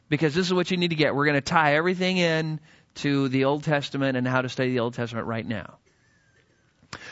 Because 0.10 0.34
this 0.34 0.48
is 0.48 0.54
what 0.54 0.72
you 0.72 0.78
need 0.78 0.90
to 0.90 0.96
get. 0.96 1.14
We're 1.14 1.26
going 1.26 1.36
to 1.36 1.42
tie 1.42 1.76
everything 1.76 2.18
in 2.18 2.60
to 2.96 3.30
the 3.30 3.46
Old 3.46 3.66
Testament 3.66 4.18
and 4.18 4.28
how 4.28 4.42
to 4.42 4.50
study 4.50 4.72
the 4.72 4.80
Old 4.80 4.96
Testament 4.96 5.28
right 5.28 5.46
now. 5.46 5.78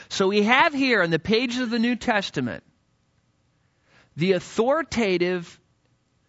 So 0.09 0.27
we 0.27 0.41
have 0.41 0.73
here 0.73 1.03
on 1.03 1.11
the 1.11 1.19
pages 1.19 1.59
of 1.59 1.69
the 1.69 1.77
New 1.77 1.95
Testament 1.95 2.63
the 4.15 4.31
authoritative 4.31 5.59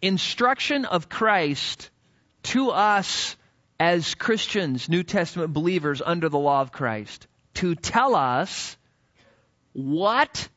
instruction 0.05 0.85
of 0.85 1.09
Christ 1.09 1.89
to 2.43 2.69
us 2.69 3.35
as 3.79 4.15
Christians, 4.15 4.87
New 4.87 5.03
Testament 5.03 5.53
believers 5.53 6.01
under 6.05 6.29
the 6.29 6.39
law 6.39 6.61
of 6.61 6.71
Christ, 6.71 7.27
to 7.55 7.75
tell 7.75 8.15
us 8.15 8.77
what 9.73 10.47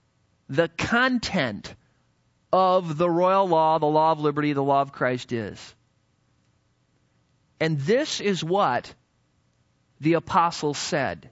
the 0.48 0.68
content 0.68 1.74
of 2.52 2.96
the 2.96 3.10
royal 3.10 3.48
law, 3.48 3.78
the 3.78 3.86
law 3.86 4.12
of 4.12 4.20
liberty, 4.20 4.52
the 4.52 4.62
law 4.62 4.82
of 4.82 4.92
Christ 4.92 5.32
is. 5.32 5.74
And 7.60 7.80
this 7.80 8.20
is 8.20 8.44
what 8.44 8.94
the 10.00 10.14
apostles 10.14 10.78
said. 10.78 11.30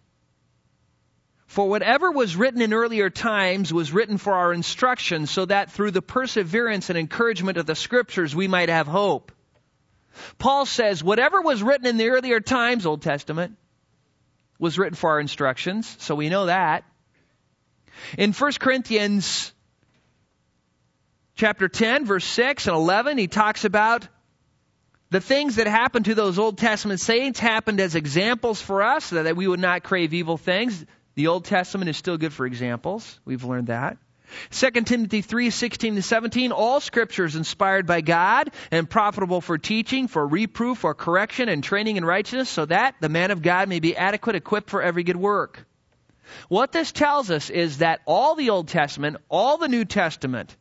For 1.47 1.69
whatever 1.69 2.11
was 2.11 2.37
written 2.37 2.61
in 2.61 2.75
earlier 2.75 3.09
times 3.09 3.73
was 3.73 3.93
written 3.93 4.19
for 4.19 4.35
our 4.35 4.53
instruction, 4.53 5.27
so 5.27 5.45
that 5.47 5.71
through 5.71 5.93
the 5.93 6.03
perseverance 6.03 6.91
and 6.91 6.99
encouragement 6.99 7.57
of 7.57 7.67
the 7.67 7.75
scriptures 7.75 8.35
we 8.35 8.49
might 8.49 8.69
have 8.69 8.87
hope. 8.87 9.33
Paul 10.39 10.67
says, 10.67 11.05
whatever 11.05 11.41
was 11.41 11.63
written 11.63 11.87
in 11.87 11.97
the 11.97 12.11
earlier 12.11 12.41
times, 12.41 12.85
Old 12.85 13.03
Testament, 13.03 13.57
was 14.59 14.79
written 14.79 14.97
for 14.97 15.11
our 15.11 15.21
instructions, 15.21 15.97
so 16.01 16.15
we 16.15 16.29
know 16.29 16.47
that. 16.47 16.85
In 18.19 18.33
1 18.33 18.53
Corinthians 18.59 19.53
chapter 21.37 21.69
10, 21.69 22.07
verse 22.07 22.25
6 22.25 22.67
and 22.67 22.77
11, 22.77 23.19
he 23.19 23.29
talks 23.29 23.65
about 23.65 24.09
the 25.11 25.21
things 25.21 25.57
that 25.57 25.67
happened 25.67 26.07
to 26.07 26.15
those 26.15 26.39
Old 26.39 26.59
Testament 26.59 27.01
saints 27.01 27.39
happened 27.39 27.81
as 27.81 27.95
examples 27.95 28.61
for 28.61 28.83
us 28.83 29.05
so 29.07 29.23
that 29.23 29.37
we 29.37 29.47
would 29.47 29.61
not 29.61 29.85
crave 29.85 30.13
evil 30.13 30.37
things. 30.37 30.85
The 31.17 31.29
Old 31.29 31.47
Testament 31.47 31.89
is 31.89 31.97
still 31.97 32.19
good 32.19 32.33
for 32.33 32.47
examples. 32.47 33.19
We've 33.25 33.43
learned 33.43 33.69
that. 33.69 33.97
2 34.51 34.71
Timothy 34.83 35.23
3, 35.23 35.51
16 35.51 35.95
to 35.95 36.03
17, 36.03 36.53
all 36.53 36.81
scripture 36.81 37.25
is 37.25 37.37
inspired 37.37 37.87
by 37.87 38.03
God 38.03 38.51
and 38.71 38.89
profitable 38.89 39.41
for 39.41 39.57
teaching, 39.57 40.09
for 40.09 40.27
reproof, 40.27 40.79
for 40.79 40.95
correction, 40.95 41.49
and 41.49 41.64
training 41.64 41.97
in 41.97 42.05
righteousness, 42.05 42.51
so 42.51 42.67
that 42.67 42.97
the 43.01 43.09
man 43.09 43.31
of 43.31 43.41
God 43.41 43.69
may 43.69 43.81
be 43.81 43.97
adequate, 43.97 44.37
equipped 44.37 44.69
for 44.69 44.83
every 44.83 45.05
good 45.05 45.17
work. 45.17 45.67
What 46.49 46.73
this 46.73 46.93
tells 46.93 47.31
us 47.31 47.51
is 47.51 47.79
that 47.79 48.01
all 48.05 48.35
the 48.35 48.51
Old 48.51 48.69
Testament, 48.69 49.17
all 49.31 49.59
the 49.59 49.69
New 49.69 49.85
Testament, 49.85 50.55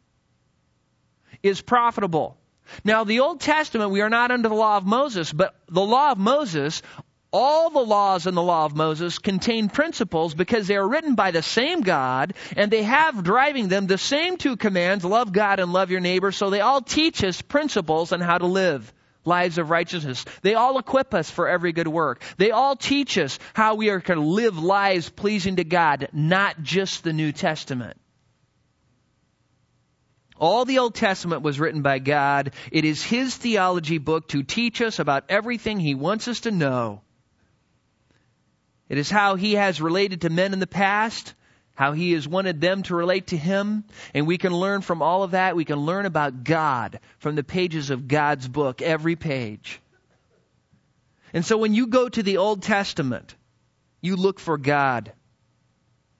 is 1.43 1.61
profitable. 1.61 2.37
Now, 2.83 3.03
the 3.03 3.19
Old 3.19 3.41
Testament, 3.41 3.91
we 3.91 4.01
are 4.01 4.09
not 4.09 4.31
under 4.31 4.49
the 4.49 4.55
law 4.55 4.77
of 4.77 4.85
Moses, 4.85 5.31
but 5.31 5.55
the 5.67 5.85
law 5.85 6.11
of 6.11 6.17
Moses 6.17 6.81
all 7.37 7.69
the 7.69 7.83
laws 7.83 8.27
in 8.27 8.33
the 8.33 8.41
law 8.41 8.63
of 8.63 8.77
Moses 8.77 9.19
contain 9.19 9.67
principles 9.67 10.33
because 10.33 10.67
they 10.67 10.77
are 10.77 10.87
written 10.87 11.15
by 11.15 11.31
the 11.31 11.41
same 11.41 11.81
God 11.81 12.33
and 12.55 12.71
they 12.71 12.83
have 12.83 13.25
driving 13.25 13.67
them 13.67 13.87
the 13.87 13.97
same 13.97 14.37
two 14.37 14.55
commands, 14.55 15.03
love 15.03 15.33
God 15.33 15.59
and 15.59 15.73
love 15.73 15.91
your 15.91 15.99
neighbor. 15.99 16.31
So 16.31 16.49
they 16.49 16.61
all 16.61 16.79
teach 16.79 17.25
us 17.25 17.41
principles 17.41 18.13
on 18.13 18.21
how 18.21 18.37
to 18.37 18.45
live 18.45 18.93
lives 19.25 19.57
of 19.57 19.69
righteousness. 19.69 20.23
They 20.43 20.53
all 20.53 20.77
equip 20.77 21.13
us 21.13 21.29
for 21.29 21.49
every 21.49 21.73
good 21.73 21.89
work. 21.89 22.23
They 22.37 22.51
all 22.51 22.77
teach 22.77 23.17
us 23.17 23.37
how 23.53 23.75
we 23.75 23.89
are 23.89 23.99
to 23.99 24.15
live 24.15 24.57
lives 24.57 25.09
pleasing 25.09 25.57
to 25.57 25.65
God, 25.65 26.07
not 26.13 26.63
just 26.63 27.03
the 27.03 27.11
New 27.11 27.33
Testament. 27.33 27.97
All 30.37 30.63
the 30.63 30.79
Old 30.79 30.95
Testament 30.95 31.41
was 31.41 31.59
written 31.59 31.81
by 31.81 31.99
God. 31.99 32.53
It 32.71 32.85
is 32.85 33.03
His 33.03 33.35
theology 33.35 33.97
book 33.97 34.29
to 34.29 34.43
teach 34.43 34.81
us 34.81 34.99
about 34.99 35.25
everything 35.27 35.81
He 35.81 35.95
wants 35.95 36.29
us 36.29 36.41
to 36.41 36.51
know 36.51 37.01
it 38.89 38.97
is 38.97 39.09
how 39.09 39.35
he 39.35 39.53
has 39.53 39.81
related 39.81 40.21
to 40.21 40.29
men 40.29 40.53
in 40.53 40.59
the 40.59 40.67
past, 40.67 41.33
how 41.73 41.91
he 41.91 42.13
has 42.13 42.27
wanted 42.27 42.61
them 42.61 42.83
to 42.83 42.95
relate 42.95 43.27
to 43.27 43.37
him, 43.37 43.83
and 44.13 44.27
we 44.27 44.37
can 44.37 44.53
learn 44.53 44.81
from 44.81 45.01
all 45.01 45.23
of 45.23 45.31
that. 45.31 45.55
We 45.55 45.65
can 45.65 45.79
learn 45.79 46.05
about 46.05 46.43
God 46.43 46.99
from 47.19 47.35
the 47.35 47.43
pages 47.43 47.89
of 47.89 48.07
God's 48.07 48.47
book, 48.47 48.81
every 48.81 49.15
page. 49.15 49.81
And 51.33 51.45
so 51.45 51.57
when 51.57 51.73
you 51.73 51.87
go 51.87 52.07
to 52.07 52.23
the 52.23 52.37
Old 52.37 52.63
Testament, 52.63 53.35
you 54.01 54.15
look 54.15 54.39
for 54.39 54.57
God. 54.57 55.11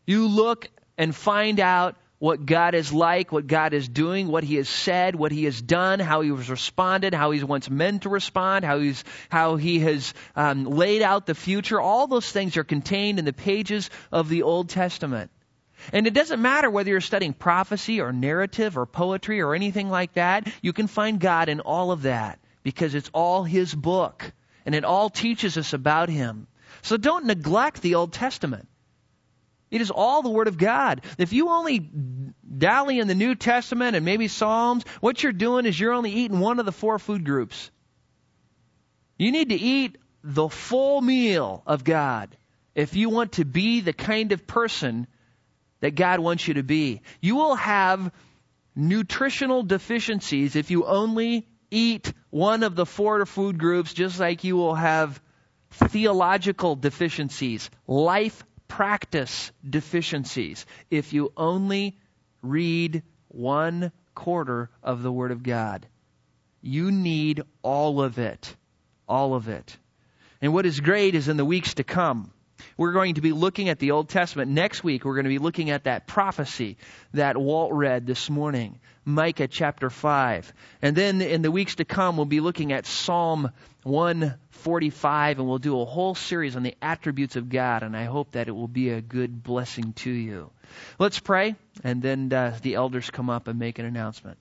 You 0.06 0.28
look 0.28 0.68
and 0.98 1.16
find 1.16 1.60
out 1.60 1.96
what 2.18 2.46
God 2.46 2.76
is 2.76 2.94
like, 2.94 3.32
what 3.32 3.48
God 3.48 3.74
is 3.74 3.88
doing, 3.88 4.28
what 4.28 4.44
He 4.44 4.56
has 4.56 4.70
said, 4.70 5.16
what 5.16 5.32
He 5.32 5.44
has 5.46 5.62
done, 5.62 6.00
how 6.00 6.22
He 6.22 6.30
has 6.30 6.50
responded, 6.50 7.14
how 7.14 7.32
He's 7.32 7.44
once 7.44 7.70
meant 7.70 8.04
to 8.04 8.10
respond, 8.10 8.64
how 8.64 8.80
He's 8.80 9.04
how 9.30 9.58
He 9.58 9.80
has 9.80 10.14
um, 10.36 10.66
laid 10.66 11.02
out 11.02 11.26
the 11.26 11.36
future. 11.36 11.80
All 11.80 12.08
those 12.08 12.32
things 12.32 12.58
are 12.58 12.64
contained 12.64 13.20
in 13.20 13.26
the 13.26 13.34
pages 13.34 13.90
of 14.12 14.30
the 14.30 14.44
Old 14.44 14.70
Testament. 14.70 15.32
And 15.92 16.08
it 16.08 16.14
doesn't 16.14 16.42
matter 16.42 16.70
whether 16.70 16.90
you're 16.90 17.02
studying 17.02 17.34
prophecy 17.34 18.00
or 18.00 18.14
narrative 18.14 18.78
or 18.78 18.86
poetry 18.86 19.42
or 19.42 19.54
anything 19.54 19.90
like 19.90 20.14
that. 20.14 20.48
You 20.62 20.74
can 20.74 20.88
find 20.88 21.20
God 21.20 21.50
in 21.50 21.60
all 21.60 21.92
of 21.92 22.04
that 22.04 22.40
because 22.64 22.96
it's 22.96 23.10
all 23.14 23.44
His 23.44 23.76
book 23.76 24.32
and 24.66 24.74
it 24.74 24.86
all 24.86 25.10
teaches 25.10 25.58
us 25.58 25.74
about 25.74 26.10
Him. 26.10 26.48
So 26.82 26.98
don't 26.98 27.26
neglect 27.26 27.82
the 27.82 27.96
Old 27.96 28.14
Testament. 28.14 28.68
It 29.76 29.82
is 29.82 29.92
all 29.92 30.22
the 30.22 30.30
Word 30.30 30.48
of 30.48 30.58
God. 30.58 31.02
If 31.18 31.34
you 31.34 31.50
only 31.50 31.80
dally 31.80 33.00
in 33.00 33.10
the 33.10 33.14
New 33.14 33.36
Testament 33.36 33.98
and 33.98 34.06
maybe 34.06 34.30
Psalms, 34.30 34.86
what 35.02 35.22
you're 35.22 35.34
doing 35.34 35.66
is 35.66 35.78
you're 35.78 35.92
only 35.92 36.12
eating 36.12 36.40
one 36.40 36.62
of 36.62 36.66
the 36.66 36.72
four 36.72 36.98
food 36.98 37.26
groups. 37.26 37.70
You 39.18 39.34
need 39.34 39.50
to 39.50 39.56
eat 39.56 39.98
the 40.24 40.48
full 40.48 41.02
meal 41.02 41.62
of 41.68 41.84
God 41.84 42.38
if 42.74 42.96
you 42.96 43.10
want 43.10 43.34
to 43.34 43.44
be 43.44 43.82
the 43.82 43.92
kind 43.92 44.32
of 44.32 44.48
person 44.48 45.08
that 45.82 45.94
God 45.94 46.22
wants 46.22 46.48
you 46.48 46.54
to 46.54 46.64
be. 46.64 47.02
You 47.20 47.36
will 47.36 47.56
have 47.56 48.14
nutritional 48.78 49.62
deficiencies 49.64 50.56
if 50.56 50.72
you 50.72 50.86
only 50.86 51.50
eat 51.70 52.14
one 52.30 52.64
of 52.64 52.78
the 52.78 52.86
four 52.86 53.26
food 53.26 53.58
groups, 53.58 53.94
just 53.94 54.22
like 54.22 54.46
you 54.46 54.56
will 54.56 54.76
have 54.76 55.22
theological 55.70 56.78
deficiencies, 56.78 57.70
life 57.88 58.42
practice 58.68 59.52
deficiencies 59.68 60.66
if 60.90 61.14
you 61.14 61.32
only 61.38 61.98
read 62.42 63.04
one 63.28 63.92
quarter 64.14 64.70
of 64.82 65.04
the 65.04 65.12
Word 65.12 65.32
of 65.32 65.44
God. 65.44 65.88
You 66.62 66.92
need 66.92 67.44
all 67.62 68.02
of 68.02 68.18
it. 68.18 68.56
All 69.08 69.36
of 69.36 69.50
it. 69.50 69.78
And 70.42 70.54
what 70.54 70.66
is 70.66 70.80
great 70.80 71.16
is 71.16 71.28
in 71.28 71.38
the 71.38 71.46
weeks 71.46 71.76
to 71.76 71.84
come, 71.84 72.32
We're 72.78 72.92
going 72.92 73.16
to 73.16 73.22
be 73.22 73.32
looking 73.32 73.70
at 73.70 73.80
the 73.80 73.92
Old 73.92 74.10
Testament. 74.10 74.52
Next 74.52 74.84
week, 74.84 75.06
we're 75.06 75.16
going 75.16 75.26
to 75.26 75.30
be 75.30 75.40
looking 75.40 75.70
at 75.70 75.86
that 75.86 76.08
prophecy 76.08 76.78
that 77.14 77.38
Walt 77.38 77.74
read 77.74 78.06
this 78.06 78.30
morning, 78.30 78.80
Micah 79.04 79.48
chapter 79.48 79.90
5. 79.90 80.54
And 80.82 80.96
then 80.96 81.22
in 81.22 81.42
the 81.42 81.52
weeks 81.52 81.76
to 81.76 81.86
come, 81.86 82.18
we'll 82.18 82.26
be 82.26 82.40
looking 82.40 82.74
at 82.74 82.86
Psalm 82.86 83.52
145, 83.84 85.40
and 85.40 85.48
we'll 85.48 85.60
do 85.60 85.80
a 85.80 85.86
whole 85.86 86.16
series 86.16 86.56
on 86.56 86.64
the 86.64 86.76
attributes 86.82 87.36
of 87.36 87.50
God, 87.50 87.84
and 87.84 87.96
I 87.96 88.06
hope 88.06 88.32
that 88.32 88.48
it 88.48 88.52
will 88.52 88.68
be 88.68 88.90
a 88.90 89.02
good 89.02 89.44
blessing 89.44 89.94
to 89.94 90.12
you. 90.12 90.50
Let's 90.98 91.20
pray, 91.20 91.56
and 91.84 92.02
then 92.02 92.34
uh, 92.34 92.58
the 92.62 92.76
elders 92.76 93.10
come 93.10 93.30
up 93.30 93.48
and 93.48 93.60
make 93.60 93.78
an 93.78 93.86
announcement. 93.86 94.38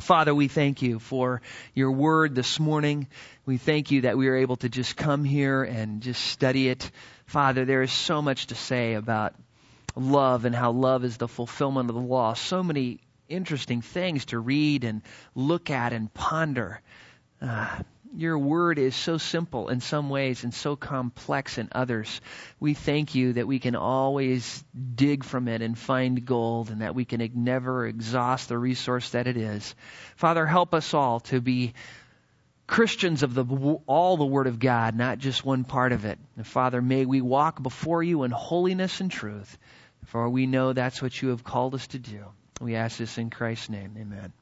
Father, 0.00 0.34
we 0.34 0.48
thank 0.48 0.82
you 0.82 0.98
for 0.98 1.42
your 1.74 1.92
word 1.92 2.34
this 2.34 2.58
morning. 2.58 3.08
We 3.44 3.58
thank 3.58 3.90
you 3.90 4.00
that 4.02 4.16
we 4.16 4.28
are 4.28 4.36
able 4.36 4.56
to 4.56 4.68
just 4.68 4.96
come 4.96 5.22
here 5.22 5.62
and 5.62 6.00
just 6.00 6.24
study 6.24 6.68
it. 6.68 6.90
Father, 7.32 7.64
there 7.64 7.80
is 7.80 7.90
so 7.90 8.20
much 8.20 8.48
to 8.48 8.54
say 8.54 8.92
about 8.92 9.34
love 9.96 10.44
and 10.44 10.54
how 10.54 10.70
love 10.70 11.02
is 11.02 11.16
the 11.16 11.26
fulfillment 11.26 11.88
of 11.88 11.94
the 11.94 12.02
law. 12.02 12.34
So 12.34 12.62
many 12.62 13.00
interesting 13.26 13.80
things 13.80 14.26
to 14.26 14.38
read 14.38 14.84
and 14.84 15.00
look 15.34 15.70
at 15.70 15.94
and 15.94 16.12
ponder. 16.12 16.82
Uh, 17.40 17.78
your 18.14 18.36
word 18.36 18.78
is 18.78 18.94
so 18.94 19.16
simple 19.16 19.70
in 19.70 19.80
some 19.80 20.10
ways 20.10 20.44
and 20.44 20.52
so 20.52 20.76
complex 20.76 21.56
in 21.56 21.70
others. 21.72 22.20
We 22.60 22.74
thank 22.74 23.14
you 23.14 23.32
that 23.32 23.46
we 23.46 23.60
can 23.60 23.76
always 23.76 24.62
dig 24.94 25.24
from 25.24 25.48
it 25.48 25.62
and 25.62 25.78
find 25.78 26.26
gold 26.26 26.68
and 26.68 26.82
that 26.82 26.94
we 26.94 27.06
can 27.06 27.26
never 27.34 27.86
exhaust 27.86 28.50
the 28.50 28.58
resource 28.58 29.08
that 29.10 29.26
it 29.26 29.38
is. 29.38 29.74
Father, 30.16 30.44
help 30.44 30.74
us 30.74 30.92
all 30.92 31.20
to 31.20 31.40
be 31.40 31.72
Christians 32.72 33.22
of 33.22 33.34
the, 33.34 33.44
all 33.86 34.16
the 34.16 34.24
Word 34.24 34.46
of 34.46 34.58
God, 34.58 34.96
not 34.96 35.18
just 35.18 35.44
one 35.44 35.62
part 35.62 35.92
of 35.92 36.06
it. 36.06 36.18
And 36.38 36.46
Father, 36.46 36.80
may 36.80 37.04
we 37.04 37.20
walk 37.20 37.62
before 37.62 38.02
you 38.02 38.22
in 38.22 38.30
holiness 38.30 39.02
and 39.02 39.10
truth, 39.10 39.58
for 40.06 40.26
we 40.30 40.46
know 40.46 40.72
that's 40.72 41.02
what 41.02 41.20
you 41.20 41.28
have 41.28 41.44
called 41.44 41.74
us 41.74 41.86
to 41.88 41.98
do. 41.98 42.24
We 42.62 42.74
ask 42.76 42.96
this 42.96 43.18
in 43.18 43.28
Christ's 43.28 43.68
name. 43.68 43.94
Amen. 44.00 44.32